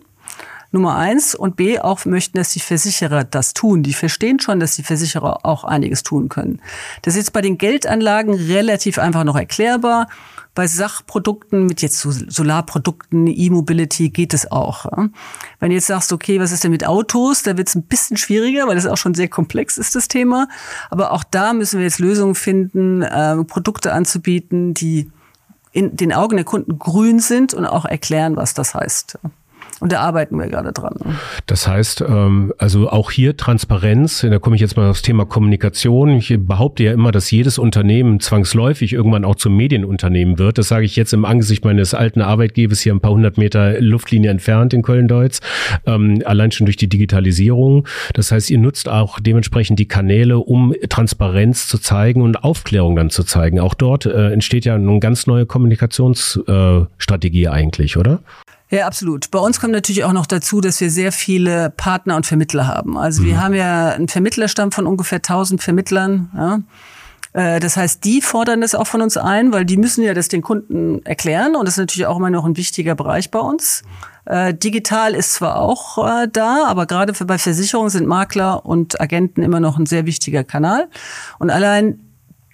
[0.72, 3.84] Nummer eins und B auch möchten, dass die Versicherer das tun.
[3.84, 6.62] Die verstehen schon, dass die Versicherer auch einiges tun können.
[7.02, 10.08] Das ist jetzt bei den Geldanlagen relativ einfach noch erklärbar.
[10.54, 14.86] Bei Sachprodukten mit jetzt so Solarprodukten, E-Mobility geht es auch.
[15.60, 18.18] Wenn du jetzt sagst, okay, was ist denn mit Autos, da wird es ein bisschen
[18.18, 20.48] schwieriger, weil das auch schon sehr komplex ist, das Thema.
[20.90, 25.12] Aber auch da müssen wir jetzt Lösungen finden, äh, Produkte anzubieten, die
[25.74, 29.20] in den Augen der Kunden grün sind und auch erklären, was das heißt.
[29.80, 30.96] Und da arbeiten wir gerade dran.
[31.46, 36.10] Das heißt, ähm, also auch hier Transparenz, da komme ich jetzt mal aufs Thema Kommunikation.
[36.10, 40.58] Ich behaupte ja immer, dass jedes Unternehmen zwangsläufig irgendwann auch zum Medienunternehmen wird.
[40.58, 44.32] Das sage ich jetzt im Angesicht meines alten Arbeitgebers hier ein paar hundert Meter Luftlinie
[44.32, 45.42] entfernt in Köln-Deutz,
[45.86, 47.88] ähm, allein schon durch die Digitalisierung.
[48.14, 53.12] Das heißt, ihr nutzt auch dementsprechend die Kanäle, um Transparenz zu zeigen und Aufklärung dann
[53.12, 53.60] zu zeigen.
[53.60, 58.22] Auch dort äh, entsteht ja eine ganz neue Kommunikationsstrategie eigentlich, oder?
[58.70, 59.32] Ja, absolut.
[59.32, 62.98] Bei uns kommt natürlich auch noch dazu, dass wir sehr viele Partner und Vermittler haben.
[62.98, 66.30] Also wir haben ja einen Vermittlerstamm von ungefähr 1000 Vermittlern.
[66.36, 66.60] Ja.
[67.34, 70.28] Äh, das heißt, die fordern das auch von uns ein, weil die müssen ja das
[70.28, 73.84] den Kunden erklären und das ist natürlich auch immer noch ein wichtiger Bereich bei uns.
[74.26, 79.00] Äh, digital ist zwar auch äh, da, aber gerade für, bei Versicherungen sind Makler und
[79.00, 80.90] Agenten immer noch ein sehr wichtiger Kanal.
[81.40, 82.02] Und allein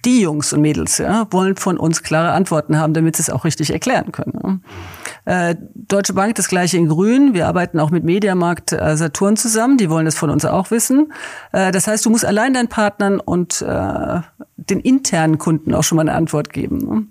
[0.05, 3.45] die Jungs und Mädels ja, wollen von uns klare Antworten haben, damit sie es auch
[3.45, 4.63] richtig erklären können.
[5.25, 7.33] Äh, Deutsche Bank das gleiche in Grün.
[7.33, 9.77] Wir arbeiten auch mit Mediamarkt äh, Saturn zusammen.
[9.77, 11.13] Die wollen das von uns auch wissen.
[11.51, 14.19] Äh, das heißt, du musst allein deinen Partnern und äh,
[14.57, 16.77] den internen Kunden auch schon mal eine Antwort geben.
[16.77, 17.07] Ne?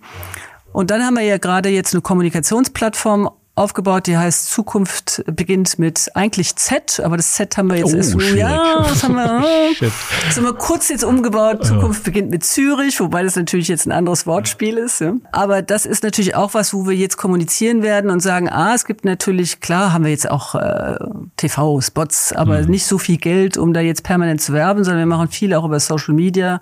[0.73, 6.11] Und dann haben wir ja gerade jetzt eine Kommunikationsplattform aufgebaut, die heißt Zukunft beginnt mit
[6.15, 8.39] eigentlich Z, aber das Z haben wir jetzt oh, erst, schwierig.
[8.39, 9.45] ja, das haben wir,
[10.27, 11.67] das haben wir kurz jetzt umgebaut.
[11.67, 15.03] Zukunft beginnt mit Zürich, wobei das natürlich jetzt ein anderes Wortspiel ist.
[15.03, 15.15] Ja.
[15.33, 18.87] Aber das ist natürlich auch was, wo wir jetzt kommunizieren werden und sagen, ah, es
[18.87, 20.97] gibt natürlich, klar haben wir jetzt auch äh,
[21.37, 22.71] TV-Spots, aber mhm.
[22.71, 25.67] nicht so viel Geld, um da jetzt permanent zu werben, sondern wir machen viel auch
[25.67, 26.61] über Social Media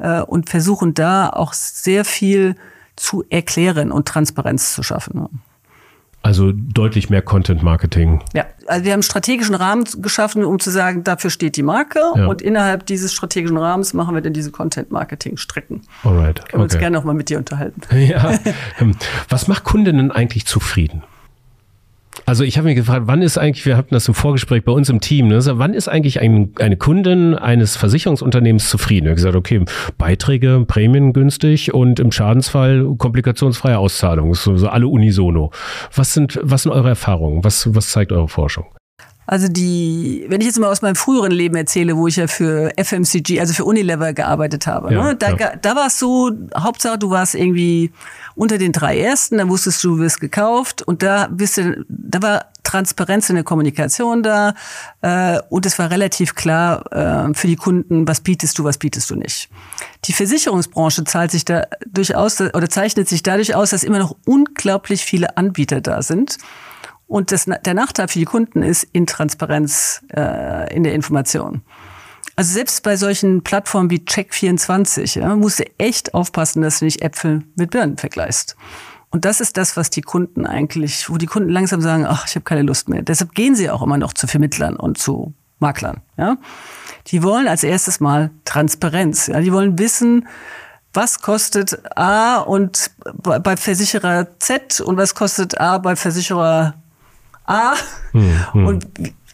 [0.00, 2.56] äh, und versuchen da auch sehr viel
[2.96, 5.28] zu erklären und Transparenz zu schaffen.
[6.24, 8.22] Also deutlich mehr Content Marketing.
[8.32, 12.00] Ja, also wir haben einen strategischen Rahmen geschaffen, um zu sagen, dafür steht die Marke
[12.16, 12.24] ja.
[12.24, 15.82] und innerhalb dieses strategischen Rahmens machen wir dann diese Content Marketing Strecken.
[16.02, 16.48] Alright.
[16.48, 17.82] Können wir uns gerne noch mal mit dir unterhalten.
[17.94, 18.38] Ja.
[18.80, 18.96] Ähm,
[19.28, 21.02] was macht Kundinnen eigentlich zufrieden?
[22.26, 24.88] Also ich habe mich gefragt, wann ist eigentlich, wir hatten das im Vorgespräch bei uns
[24.88, 29.06] im Team, ne, wann ist eigentlich ein, eine Kundin eines Versicherungsunternehmens zufrieden?
[29.06, 29.64] Ich habe gesagt, okay,
[29.98, 35.50] Beiträge, Prämien günstig und im Schadensfall komplikationsfreie Auszahlung, so, so alle unisono.
[35.94, 37.44] Was sind, was sind eure Erfahrungen?
[37.44, 38.64] Was, was zeigt eure Forschung?
[39.26, 42.72] Also die, wenn ich jetzt mal aus meinem früheren Leben erzähle, wo ich ja für
[42.76, 45.16] FMCG, also für Unilever gearbeitet habe, ja, ne?
[45.16, 45.56] da, ja.
[45.56, 47.92] da war es so, Hauptsache du warst irgendwie
[48.34, 52.20] unter den drei ersten, dann wusstest du, du wirst gekauft und da bist du, da
[52.20, 54.54] war Transparenz in der Kommunikation da
[55.02, 59.10] äh, und es war relativ klar äh, für die Kunden, was bietest du, was bietest
[59.10, 59.48] du nicht.
[60.06, 65.04] Die Versicherungsbranche zahlt sich da durchaus oder zeichnet sich dadurch aus, dass immer noch unglaublich
[65.04, 66.38] viele Anbieter da sind.
[67.14, 71.62] Und das, der Nachteil für die Kunden ist Intransparenz äh, in der Information.
[72.34, 77.02] Also selbst bei solchen Plattformen wie Check24 ja, musst du echt aufpassen, dass du nicht
[77.02, 78.56] Äpfel mit Birnen vergleichst.
[79.10, 82.34] Und das ist das, was die Kunden eigentlich, wo die Kunden langsam sagen, ach, ich
[82.34, 83.02] habe keine Lust mehr.
[83.02, 86.00] Deshalb gehen sie auch immer noch zu Vermittlern und zu Maklern.
[86.16, 86.36] Ja?
[87.06, 89.28] Die wollen als erstes mal Transparenz.
[89.28, 89.40] Ja?
[89.40, 90.26] Die wollen wissen,
[90.92, 92.90] was kostet A und
[93.22, 96.74] bei Versicherer Z und was kostet A bei Versicherer
[97.44, 97.74] A.
[98.12, 98.86] Hm, Und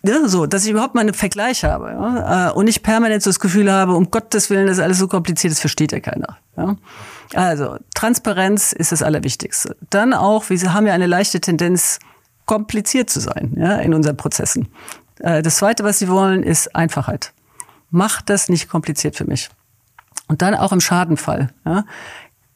[0.03, 3.29] ja, so, dass ich überhaupt mal einen Vergleich habe ja, äh, und nicht permanent so
[3.29, 6.39] das Gefühl habe, um Gottes Willen, das ist alles so kompliziert, das versteht ja keiner.
[6.57, 6.77] Ja.
[7.35, 9.77] Also Transparenz ist das Allerwichtigste.
[9.91, 11.99] Dann auch, wir haben ja eine leichte Tendenz,
[12.47, 14.69] kompliziert zu sein ja, in unseren Prozessen.
[15.21, 17.33] Äh, das Zweite, was sie wollen, ist Einfachheit.
[17.91, 19.51] Macht das nicht kompliziert für mich.
[20.27, 21.53] Und dann auch im Schadenfall.
[21.65, 21.85] Ja.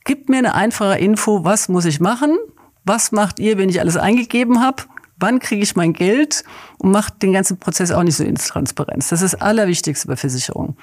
[0.05, 2.37] Gib mir eine einfache Info, was muss ich machen?
[2.85, 4.83] Was macht ihr, wenn ich alles eingegeben habe?
[5.24, 6.44] Wann kriege ich mein Geld
[6.78, 9.08] und macht den ganzen Prozess auch nicht so ins Transparenz.
[9.08, 10.76] Das ist das Allerwichtigste bei Versicherungen.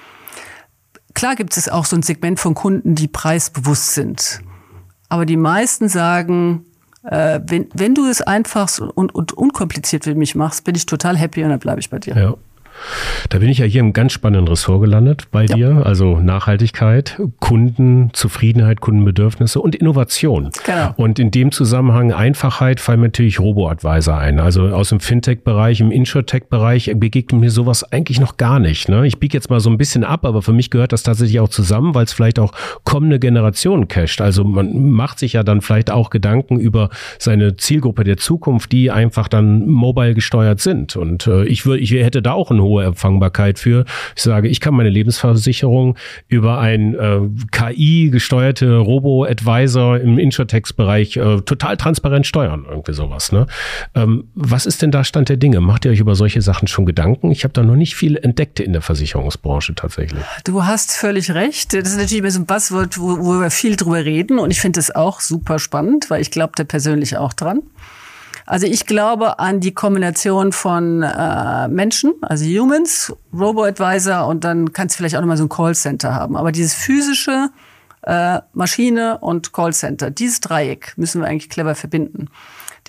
[1.14, 4.40] Klar gibt es auch so ein Segment von Kunden, die preisbewusst sind.
[5.08, 6.64] Aber die meisten sagen,
[7.04, 11.16] äh, wenn, wenn du es einfach und, und unkompliziert für mich machst, bin ich total
[11.16, 12.16] happy und dann bleibe ich bei dir.
[12.16, 12.34] Ja.
[13.28, 15.56] Da bin ich ja hier im ganz spannenden Ressort gelandet bei ja.
[15.56, 15.86] dir.
[15.86, 20.50] Also Nachhaltigkeit, Kundenzufriedenheit, Kundenbedürfnisse und Innovation.
[20.64, 20.92] Genau.
[20.96, 24.40] Und in dem Zusammenhang Einfachheit fallen mir natürlich Robo-Advisor ein.
[24.40, 28.88] Also aus dem Fintech-Bereich, im Insurtech-Bereich begegnet mir sowas eigentlich noch gar nicht.
[28.88, 29.06] Ne?
[29.06, 31.48] Ich biege jetzt mal so ein bisschen ab, aber für mich gehört das tatsächlich auch
[31.48, 32.52] zusammen, weil es vielleicht auch
[32.84, 34.20] kommende Generationen casht.
[34.20, 38.90] Also man macht sich ja dann vielleicht auch Gedanken über seine Zielgruppe der Zukunft, die
[38.90, 40.96] einfach dann mobile gesteuert sind.
[40.96, 43.84] Und äh, ich würde, ich hätte da auch einen hohe Empfangbarkeit für.
[44.16, 45.96] Ich sage, ich kann meine Lebensversicherung
[46.28, 53.30] über ein äh, KI-gesteuerte Robo-Advisor im Insurtext-Bereich äh, total transparent steuern, irgendwie sowas.
[53.30, 53.46] Ne?
[53.94, 55.60] Ähm, was ist denn da Stand der Dinge?
[55.60, 57.30] Macht ihr euch über solche Sachen schon Gedanken?
[57.30, 60.24] Ich habe da noch nicht viel entdeckt in der Versicherungsbranche tatsächlich.
[60.44, 61.74] Du hast völlig recht.
[61.74, 64.94] Das ist natürlich ein Buzzword, wo, wo wir viel drüber reden und ich finde es
[64.94, 67.62] auch super spannend, weil ich glaube da persönlich auch dran.
[68.46, 74.94] Also ich glaube an die Kombination von äh, Menschen, also Humans, Robo-Advisor und dann kannst
[74.94, 76.36] du vielleicht auch nochmal so ein Callcenter haben.
[76.36, 77.50] Aber dieses physische
[78.02, 82.28] äh, Maschine und Callcenter, dieses Dreieck müssen wir eigentlich clever verbinden.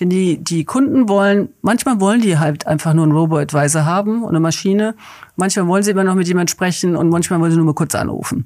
[0.00, 4.30] Denn die, die Kunden wollen, manchmal wollen die halt einfach nur einen Robo-Advisor haben und
[4.30, 4.96] eine Maschine.
[5.36, 7.94] Manchmal wollen sie immer noch mit jemand sprechen und manchmal wollen sie nur mal kurz
[7.94, 8.44] anrufen.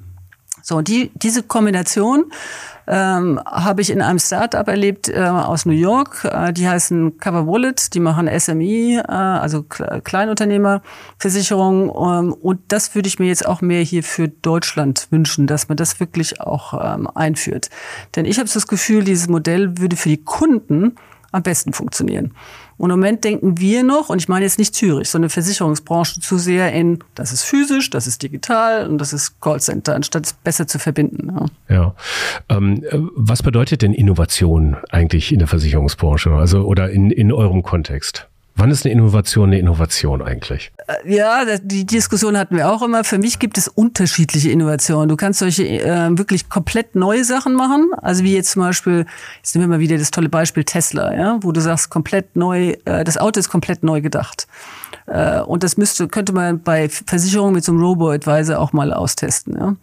[0.68, 2.30] So, und die, diese Kombination
[2.86, 6.28] ähm, habe ich in einem Startup erlebt äh, aus New York.
[6.30, 11.88] Äh, die heißen Cover Wallet, die machen SMI, äh, also Kleinunternehmerversicherung.
[11.88, 15.78] Ähm, und das würde ich mir jetzt auch mehr hier für Deutschland wünschen, dass man
[15.78, 17.70] das wirklich auch ähm, einführt.
[18.14, 20.96] Denn ich habe das Gefühl, dieses Modell würde für die Kunden
[21.32, 22.34] am besten funktionieren.
[22.78, 26.38] Und im Moment denken wir noch, und ich meine jetzt nicht Zürich, sondern Versicherungsbranche zu
[26.38, 30.68] sehr in, das ist physisch, das ist digital und das ist Callcenter, anstatt es besser
[30.68, 31.36] zu verbinden.
[31.68, 31.74] Ja.
[31.74, 31.94] ja.
[32.48, 32.84] Ähm,
[33.16, 36.32] was bedeutet denn Innovation eigentlich in der Versicherungsbranche?
[36.32, 38.27] Also oder in, in eurem Kontext?
[38.58, 40.72] Wann ist eine Innovation eine Innovation eigentlich?
[40.88, 43.04] Äh, ja, die Diskussion hatten wir auch immer.
[43.04, 45.08] Für mich gibt es unterschiedliche Innovationen.
[45.08, 47.92] Du kannst solche äh, wirklich komplett neue Sachen machen.
[48.02, 51.38] Also wie jetzt zum Beispiel, jetzt nehmen wir mal wieder das tolle Beispiel Tesla, ja,
[51.40, 54.48] wo du sagst, komplett neu, äh, das Auto ist komplett neu gedacht.
[55.06, 59.56] Äh, und das müsste, könnte man bei Versicherungen mit so einem Robo-Advisor auch mal austesten.
[59.56, 59.76] Ja.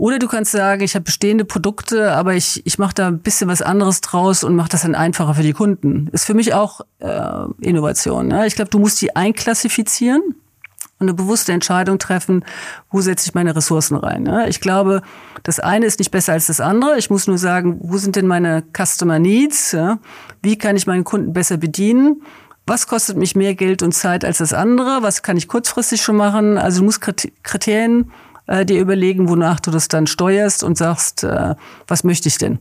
[0.00, 3.50] Oder du kannst sagen, ich habe bestehende Produkte, aber ich, ich mache da ein bisschen
[3.50, 6.08] was anderes draus und mache das dann einfacher für die Kunden.
[6.12, 8.28] Ist für mich auch äh, Innovation.
[8.28, 8.46] Ne?
[8.46, 12.46] Ich glaube, du musst die einklassifizieren und eine bewusste Entscheidung treffen,
[12.90, 14.22] wo setze ich meine Ressourcen rein.
[14.22, 14.48] Ne?
[14.48, 15.02] Ich glaube,
[15.42, 16.96] das eine ist nicht besser als das andere.
[16.96, 19.72] Ich muss nur sagen, wo sind denn meine Customer Needs?
[19.72, 19.98] Ja?
[20.40, 22.22] Wie kann ich meinen Kunden besser bedienen?
[22.66, 25.02] Was kostet mich mehr Geld und Zeit als das andere?
[25.02, 26.56] Was kann ich kurzfristig schon machen?
[26.56, 28.10] Also du musst Kriterien
[28.50, 31.54] äh, dir überlegen, wonach du das dann steuerst und sagst, äh,
[31.86, 32.58] was möchte ich denn?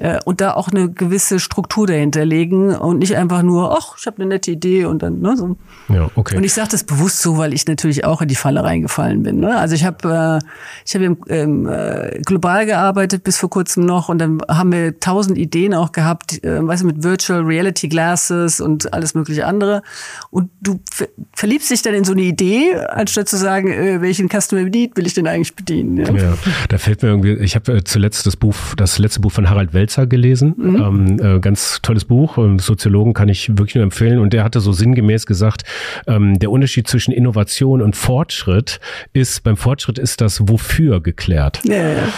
[0.00, 4.06] Äh, und da auch eine gewisse Struktur dahinter legen und nicht einfach nur, ach, ich
[4.06, 5.56] habe eine nette Idee und dann, ne, so.
[5.88, 6.36] Ja, okay.
[6.36, 9.40] Und ich sage das bewusst so, weil ich natürlich auch in die Falle reingefallen bin.
[9.40, 9.56] Ne?
[9.58, 10.46] Also ich habe äh,
[10.86, 15.36] ich habe im, äh, global gearbeitet bis vor kurzem noch und dann haben wir tausend
[15.36, 19.82] Ideen auch gehabt, äh, weißt du, mit Virtual Reality Glasses und alles mögliche andere.
[20.30, 24.28] Und du ver verliebst dich dann in so eine Idee, anstatt zu sagen, äh, welchen
[24.28, 25.98] Customer Need will ich denn eigentlich bedienen?
[25.98, 26.34] Ja, ja
[26.68, 29.74] da fällt mir irgendwie, ich habe äh, zuletzt das Buch, das letzte Buch von Harald
[29.74, 30.54] Welz Melzer gelesen.
[30.56, 30.76] Mhm.
[30.76, 32.38] Ähm, äh, ganz tolles Buch.
[32.58, 34.18] Soziologen kann ich wirklich nur empfehlen.
[34.18, 35.62] Und der hatte so sinngemäß gesagt,
[36.06, 38.80] ähm, der Unterschied zwischen Innovation und Fortschritt
[39.12, 41.60] ist, beim Fortschritt ist das Wofür geklärt.
[41.64, 42.08] Ja, ja.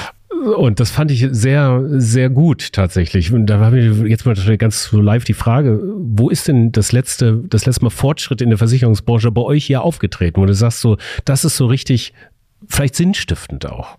[0.57, 3.33] Und das fand ich sehr, sehr gut tatsächlich.
[3.33, 6.91] Und da habe ich jetzt mal ganz so live die Frage, wo ist denn das
[6.91, 10.81] letzte, das letzte Mal Fortschritt in der Versicherungsbranche bei euch hier aufgetreten, wo du sagst
[10.81, 12.13] so, das ist so richtig,
[12.67, 13.99] vielleicht sinnstiftend auch?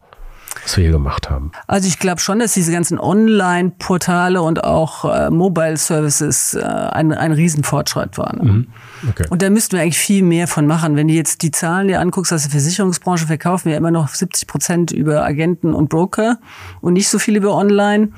[0.61, 1.51] Was wir hier gemacht haben?
[1.67, 7.31] Also ich glaube schon, dass diese ganzen Online-Portale und auch äh, Mobile-Services äh, ein, ein
[7.31, 8.45] Riesenfortschritt waren.
[8.45, 8.67] Mhm.
[9.09, 9.25] Okay.
[9.29, 10.95] Und da müssten wir eigentlich viel mehr von machen.
[10.95, 14.47] Wenn du jetzt die Zahlen dir anguckst aus der Versicherungsbranche, verkaufen wir immer noch 70
[14.47, 16.39] Prozent über Agenten und Broker
[16.81, 18.09] und nicht so viel über Online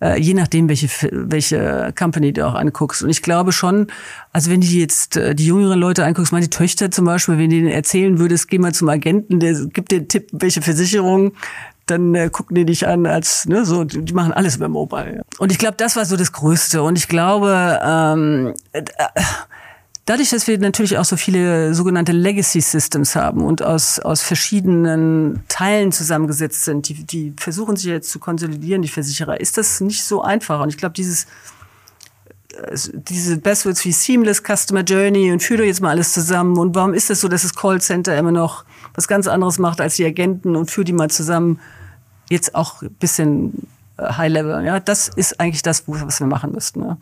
[0.00, 3.02] äh, je nachdem, welche, welche Company du auch anguckst.
[3.02, 3.88] Und ich glaube schon,
[4.32, 7.56] also wenn du jetzt äh, die jüngeren Leute anguckst, meine Töchter zum Beispiel, wenn du
[7.56, 11.32] denen erzählen würdest, geh mal zum Agenten, der gibt dir einen Tipp, welche Versicherung
[11.90, 15.22] dann äh, gucken die dich an als, ne, so, die machen alles über Mobile.
[15.38, 16.82] Und ich glaube, das war so das Größte.
[16.82, 18.82] Und ich glaube, ähm, äh,
[20.08, 25.42] dadurch, dass wir natürlich auch so viele sogenannte Legacy Systems haben und aus, aus verschiedenen
[25.48, 30.04] Teilen zusammengesetzt sind, die, die versuchen sich jetzt zu konsolidieren, die Versicherer, ist das nicht
[30.04, 30.60] so einfach.
[30.60, 31.26] Und ich glaube, dieses
[32.92, 37.10] diese Buzzwords wie Seamless Customer Journey und führe jetzt mal alles zusammen und warum ist
[37.10, 40.70] das so, dass das Callcenter immer noch was ganz anderes macht als die Agenten und
[40.70, 41.60] führe die mal zusammen
[42.30, 44.64] jetzt auch ein bisschen äh, High Level.
[44.64, 46.82] Ja, das ist eigentlich das, was wir machen müssten.
[46.82, 46.96] Ja.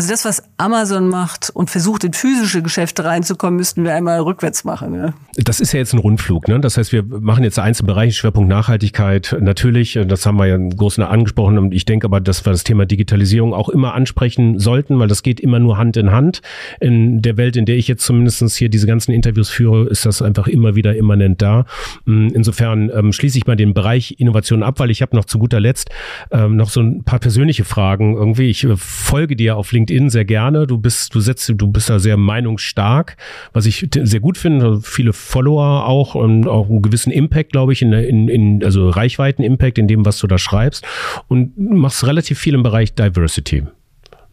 [0.00, 4.64] Also das, was Amazon macht und versucht, in physische Geschäfte reinzukommen, müssten wir einmal rückwärts
[4.64, 4.94] machen.
[4.94, 5.12] Ja.
[5.34, 6.48] Das ist ja jetzt ein Rundflug.
[6.48, 6.58] Ne?
[6.58, 9.36] Das heißt, wir machen jetzt Einzelbereiche, Schwerpunkt Nachhaltigkeit.
[9.38, 11.58] Natürlich, das haben wir ja im Großen angesprochen.
[11.58, 15.22] Und ich denke aber, dass wir das Thema Digitalisierung auch immer ansprechen sollten, weil das
[15.22, 16.40] geht immer nur Hand in Hand.
[16.80, 20.22] In der Welt, in der ich jetzt zumindest hier diese ganzen Interviews führe, ist das
[20.22, 21.66] einfach immer wieder immanent da.
[22.06, 25.38] Mm, insofern ähm, schließe ich mal den Bereich Innovation ab, weil ich habe noch zu
[25.38, 25.90] guter Letzt
[26.30, 28.14] ähm, noch so ein paar persönliche Fragen.
[28.14, 30.66] Irgendwie, ich äh, folge dir auf LinkedIn LinkedIn sehr gerne.
[30.66, 33.16] Du bist, du setzt, du bist da sehr meinungsstark,
[33.52, 34.80] was ich sehr gut finde.
[34.82, 39.78] Viele Follower auch und auch einen gewissen Impact, glaube ich, in, in, in also Reichweiten-Impact
[39.78, 40.86] in dem, was du da schreibst
[41.28, 43.64] und machst relativ viel im Bereich Diversity.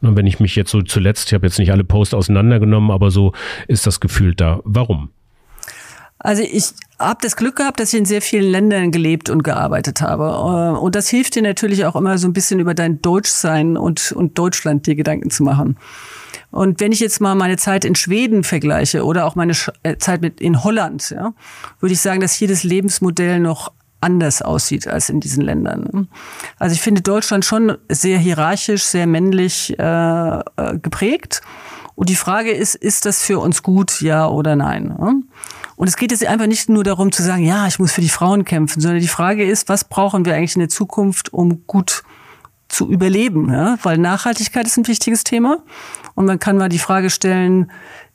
[0.01, 3.09] Und wenn ich mich jetzt so zuletzt, ich habe jetzt nicht alle Posts auseinandergenommen, aber
[3.09, 3.33] so
[3.67, 4.59] ist das Gefühl da.
[4.63, 5.09] Warum?
[6.19, 10.01] Also ich habe das Glück gehabt, dass ich in sehr vielen Ländern gelebt und gearbeitet
[10.01, 10.23] habe.
[10.23, 14.12] Äh, und das hilft dir natürlich auch immer so ein bisschen über dein Deutschsein und,
[14.12, 15.77] und Deutschland dir Gedanken zu machen.
[16.49, 19.53] Und wenn ich jetzt mal meine Zeit in Schweden vergleiche oder auch meine
[19.84, 21.34] äh, Zeit mit in Holland, ja,
[21.80, 26.08] würde ich sagen, dass hier das Lebensmodell noch anders aussieht als in diesen Ländern.
[26.60, 30.43] Also ich finde Deutschland schon sehr hierarchisch, sehr männlich äh, äh
[30.82, 31.41] geprägt.
[31.97, 34.91] Und die Frage ist, ist das für uns gut, ja oder nein?
[35.75, 38.10] Und es geht jetzt einfach nicht nur darum zu sagen, ja, ich muss für die
[38.10, 42.03] Frauen kämpfen, sondern die Frage ist, was brauchen wir eigentlich in der Zukunft, um gut
[42.67, 43.51] zu überleben?
[43.51, 43.79] Ja?
[43.81, 45.63] Weil Nachhaltigkeit ist ein wichtiges Thema.
[46.13, 47.71] Und man kann mal die Frage stellen,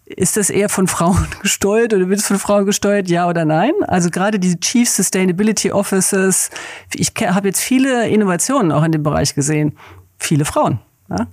[0.06, 3.72] ist das eher von Frauen gesteuert oder wird es von Frauen gesteuert, ja oder nein?
[3.88, 6.50] Also gerade die Chief Sustainability Officers,
[6.94, 9.76] ich habe jetzt viele Innovationen auch in dem Bereich gesehen,
[10.18, 10.78] viele Frauen.
[11.10, 11.26] Ja?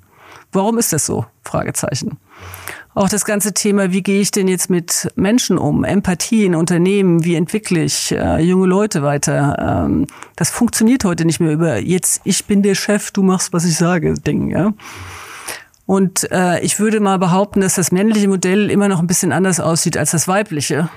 [0.51, 1.27] Warum ist das so?
[1.43, 2.17] Fragezeichen.
[2.99, 5.85] Auch das ganze Thema, wie gehe ich denn jetzt mit Menschen um?
[5.85, 9.85] Empathie in Unternehmen, wie entwickle ich äh, junge Leute weiter?
[9.85, 13.63] Ähm, das funktioniert heute nicht mehr über jetzt, ich bin der Chef, du machst, was
[13.63, 14.73] ich sage, Ding, ja.
[15.85, 19.61] Und äh, ich würde mal behaupten, dass das männliche Modell immer noch ein bisschen anders
[19.61, 20.89] aussieht als das weibliche.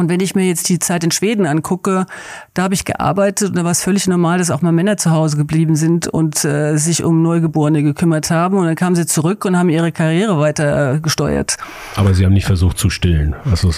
[0.00, 2.06] Und wenn ich mir jetzt die Zeit in Schweden angucke,
[2.54, 5.10] da habe ich gearbeitet und da war es völlig normal, dass auch mal Männer zu
[5.10, 8.56] Hause geblieben sind und äh, sich um Neugeborene gekümmert haben.
[8.56, 11.56] Und dann kamen sie zurück und haben ihre Karriere weiter äh, gesteuert.
[11.96, 13.34] Aber sie haben nicht versucht zu stillen.
[13.50, 13.70] Also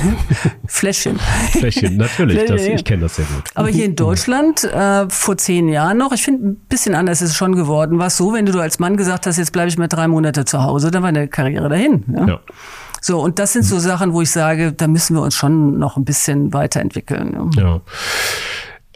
[0.66, 1.18] Fläschchen.
[1.52, 2.44] Fläschchen, natürlich.
[2.46, 3.44] Das, ich kenne das sehr gut.
[3.54, 7.30] Aber hier in Deutschland, äh, vor zehn Jahren noch, ich finde, ein bisschen anders ist
[7.30, 7.98] es schon geworden.
[7.98, 10.44] War es so, wenn du als Mann gesagt hast, jetzt bleibe ich mal drei Monate
[10.44, 12.04] zu Hause, dann war deine Karriere dahin.
[12.14, 12.26] Ja.
[12.26, 12.40] ja.
[13.00, 15.96] So, und das sind so Sachen, wo ich sage, da müssen wir uns schon noch
[15.96, 17.50] ein bisschen weiterentwickeln.
[17.56, 17.62] Ja.
[17.62, 17.80] ja.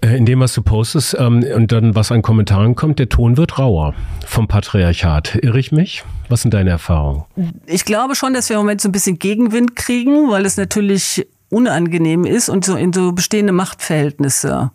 [0.05, 3.37] Äh, in dem, was du postest ähm, und dann was an Kommentaren kommt, der Ton
[3.37, 3.95] wird rauer
[4.27, 5.37] vom Patriarchat.
[5.43, 6.05] Irre ich mich?
[6.29, 7.25] Was sind deine Erfahrungen?
[7.67, 11.27] Ich glaube schon, dass wir im Moment so ein bisschen Gegenwind kriegen, weil es natürlich
[11.51, 14.71] unangenehm ist und so in so bestehende Machtverhältnisse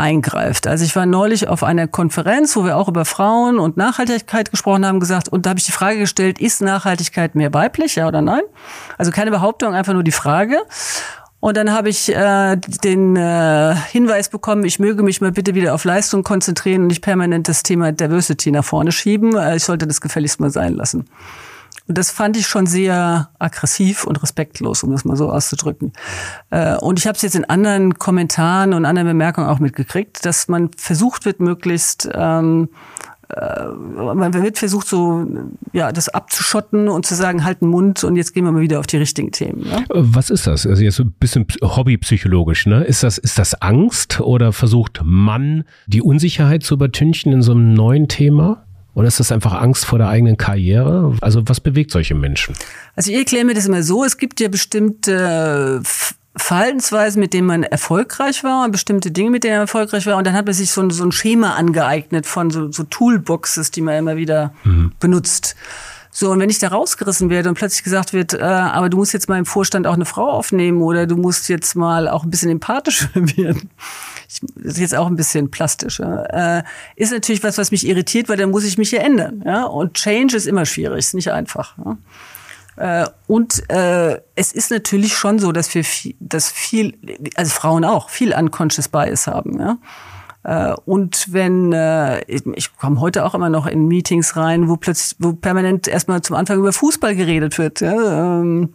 [0.00, 0.66] eingreift.
[0.66, 4.86] Also ich war neulich auf einer Konferenz, wo wir auch über Frauen und Nachhaltigkeit gesprochen
[4.86, 8.22] haben, gesagt, und da habe ich die Frage gestellt, ist Nachhaltigkeit mehr weiblich, ja oder
[8.22, 8.42] nein?
[8.98, 10.58] Also keine Behauptung, einfach nur die Frage.
[11.40, 15.74] Und dann habe ich äh, den äh, Hinweis bekommen, ich möge mich mal bitte wieder
[15.74, 19.36] auf Leistung konzentrieren und nicht permanent das Thema Diversity nach vorne schieben.
[19.36, 21.06] Äh, ich sollte das gefälligst mal sein lassen.
[21.90, 25.92] Und das fand ich schon sehr aggressiv und respektlos, um das mal so auszudrücken.
[26.50, 30.46] Äh, und ich habe es jetzt in anderen Kommentaren und anderen Bemerkungen auch mitgekriegt, dass
[30.46, 32.68] man versucht wird, möglichst ähm,
[33.28, 35.26] äh, man wird versucht, so
[35.72, 38.78] ja, das abzuschotten und zu sagen, halt den Mund und jetzt gehen wir mal wieder
[38.78, 39.62] auf die richtigen Themen.
[39.62, 39.84] Ne?
[39.88, 40.68] Was ist das?
[40.68, 42.84] Also jetzt so ein bisschen hobbypsychologisch, ne?
[42.84, 47.74] Ist das, ist das Angst oder versucht man die Unsicherheit zu übertünchen in so einem
[47.74, 48.64] neuen Thema?
[48.94, 51.16] Oder ist das einfach Angst vor der eigenen Karriere?
[51.20, 52.54] Also was bewegt solche Menschen?
[52.96, 55.82] Also ich erkläre mir das immer so, es gibt ja bestimmte
[56.36, 60.16] Verhaltensweisen, mit denen man erfolgreich war, bestimmte Dinge, mit denen man erfolgreich war.
[60.16, 63.70] Und dann hat man sich so ein, so ein Schema angeeignet von so, so Toolboxes,
[63.70, 64.92] die man immer wieder mhm.
[65.00, 65.56] benutzt.
[66.12, 69.12] So, und wenn ich da rausgerissen werde und plötzlich gesagt wird, äh, aber du musst
[69.12, 72.30] jetzt mal im Vorstand auch eine Frau aufnehmen oder du musst jetzt mal auch ein
[72.30, 73.70] bisschen empathischer werden,
[74.54, 76.62] das ist jetzt auch ein bisschen plastisch, äh,
[76.96, 79.42] ist natürlich was, was mich irritiert, weil dann muss ich mich ja ändern.
[79.44, 79.64] Ja?
[79.64, 81.76] Und Change ist immer schwierig, ist nicht einfach.
[81.78, 83.02] Ja?
[83.02, 86.94] Äh, und äh, es ist natürlich schon so, dass wir viel, dass viel,
[87.34, 89.58] also Frauen auch, viel unconscious bias haben.
[89.58, 89.78] Ja?
[90.42, 95.16] Äh, und wenn, äh, ich komme heute auch immer noch in Meetings rein, wo plötzlich,
[95.18, 97.80] wo permanent erstmal zum Anfang über Fußball geredet wird.
[97.80, 98.40] Ja?
[98.40, 98.74] Ähm,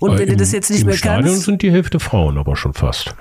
[0.00, 1.44] und aber wenn im, du das jetzt nicht im mehr Stadion kannst.
[1.44, 3.14] sind die Hälfte Frauen aber schon fast.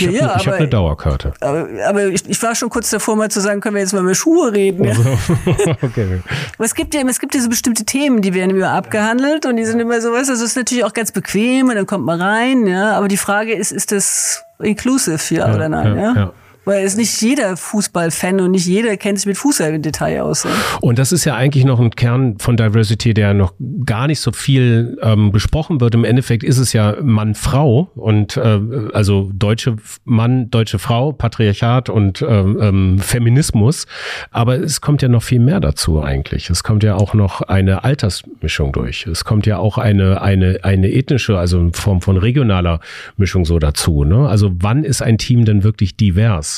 [0.00, 1.32] Ich Ja, habe ja, hab eine Dauerkarte.
[1.40, 4.02] Aber, aber ich, ich war schon kurz davor, mal zu sagen, können wir jetzt mal
[4.02, 4.84] über Schuhe reden.
[4.84, 4.90] Ja?
[4.90, 5.02] Also,
[5.82, 6.20] okay.
[6.56, 9.56] Aber es gibt ja es gibt ja so bestimmte Themen, die werden immer abgehandelt und
[9.56, 12.04] die sind immer so, weißt du, das ist natürlich auch ganz bequem und dann kommt
[12.04, 12.92] man rein, ja.
[12.92, 16.02] Aber die Frage ist, ist das inclusive, ja, oder nein, ja?
[16.02, 16.32] ja, ja.
[16.68, 20.44] Weil es nicht jeder Fußballfan und nicht jeder kennt sich mit Fußball im Detail aus.
[20.44, 20.50] Ja?
[20.82, 23.54] Und das ist ja eigentlich noch ein Kern von Diversity, der noch
[23.86, 25.94] gar nicht so viel ähm, besprochen wird.
[25.94, 28.60] Im Endeffekt ist es ja Mann-Frau und äh,
[28.92, 33.86] also deutsche Mann, deutsche Frau, Patriarchat und ähm, ähm, Feminismus.
[34.30, 36.50] Aber es kommt ja noch viel mehr dazu eigentlich.
[36.50, 39.06] Es kommt ja auch noch eine Altersmischung durch.
[39.06, 42.80] Es kommt ja auch eine eine eine ethnische, also in Form von regionaler
[43.16, 44.04] Mischung so dazu.
[44.04, 44.28] Ne?
[44.28, 46.57] Also wann ist ein Team denn wirklich divers?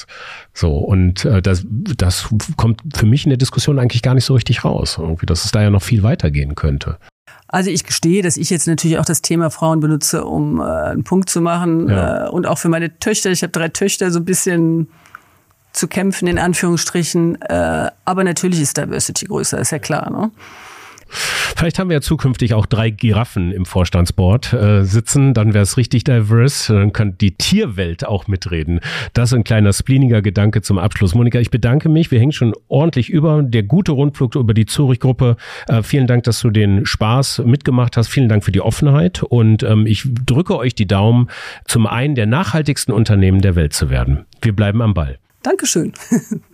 [0.54, 4.34] So, und äh, das, das kommt für mich in der Diskussion eigentlich gar nicht so
[4.34, 4.96] richtig raus.
[4.98, 6.98] Irgendwie, dass es da ja noch viel weitergehen könnte.
[7.48, 11.04] Also ich gestehe, dass ich jetzt natürlich auch das Thema Frauen benutze, um äh, einen
[11.04, 12.26] Punkt zu machen Ja.
[12.26, 13.30] äh, und auch für meine Töchter.
[13.30, 14.88] Ich habe drei Töchter, so ein bisschen
[15.72, 17.40] zu kämpfen in Anführungsstrichen.
[17.42, 20.10] Äh, aber natürlich ist Diversity größer, ist ja klar.
[20.10, 20.30] Ne?
[21.10, 25.34] Vielleicht haben wir ja zukünftig auch drei Giraffen im Vorstandsboard äh, sitzen.
[25.34, 26.74] Dann wäre es richtig diverse.
[26.74, 28.80] Dann kann die Tierwelt auch mitreden.
[29.12, 31.14] Das ist ein kleiner spleeniger Gedanke zum Abschluss.
[31.14, 32.10] Monika, ich bedanke mich.
[32.10, 33.42] Wir hängen schon ordentlich über.
[33.42, 35.36] Der gute Rundflug über die Zurich-Gruppe.
[35.68, 38.08] Äh, vielen Dank, dass du den Spaß mitgemacht hast.
[38.08, 39.22] Vielen Dank für die Offenheit.
[39.22, 41.28] Und ähm, ich drücke euch die Daumen,
[41.66, 44.24] zum einen der nachhaltigsten Unternehmen der Welt zu werden.
[44.40, 45.18] Wir bleiben am Ball.
[45.42, 45.92] Dankeschön.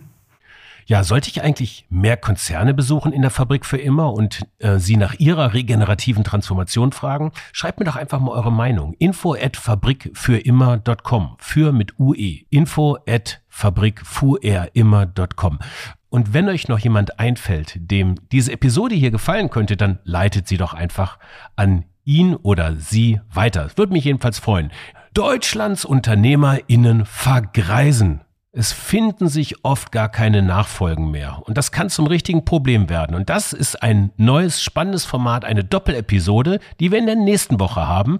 [0.89, 4.95] Ja, sollte ich eigentlich mehr Konzerne besuchen in der Fabrik für immer und äh, Sie
[4.95, 7.33] nach Ihrer regenerativen Transformation fragen?
[7.51, 8.93] Schreibt mir doch einfach mal eure Meinung.
[8.93, 11.35] Info at fabrikfürimmer.com.
[11.39, 12.45] Für mit UE.
[12.49, 15.59] Info at fabrikfuerimmer.com.
[16.07, 20.55] Und wenn euch noch jemand einfällt, dem diese Episode hier gefallen könnte, dann leitet sie
[20.55, 21.19] doch einfach
[21.57, 23.65] an ihn oder sie weiter.
[23.65, 24.71] Es würde mich jedenfalls freuen.
[25.13, 28.21] Deutschlands UnternehmerInnen vergreisen.
[28.51, 31.41] Es finden sich oft gar keine Nachfolgen mehr.
[31.43, 33.15] Und das kann zum richtigen Problem werden.
[33.15, 37.87] Und das ist ein neues, spannendes Format, eine Doppelepisode, die wir in der nächsten Woche
[37.87, 38.17] haben.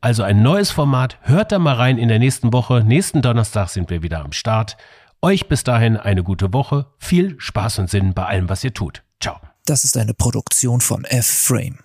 [0.00, 1.18] Also ein neues Format.
[1.22, 2.82] Hört da mal rein in der nächsten Woche.
[2.84, 4.76] Nächsten Donnerstag sind wir wieder am Start.
[5.22, 6.86] Euch bis dahin eine gute Woche.
[6.98, 9.02] Viel Spaß und Sinn bei allem, was ihr tut.
[9.20, 9.36] Ciao.
[9.64, 11.78] Das ist eine Produktion von F-Frame.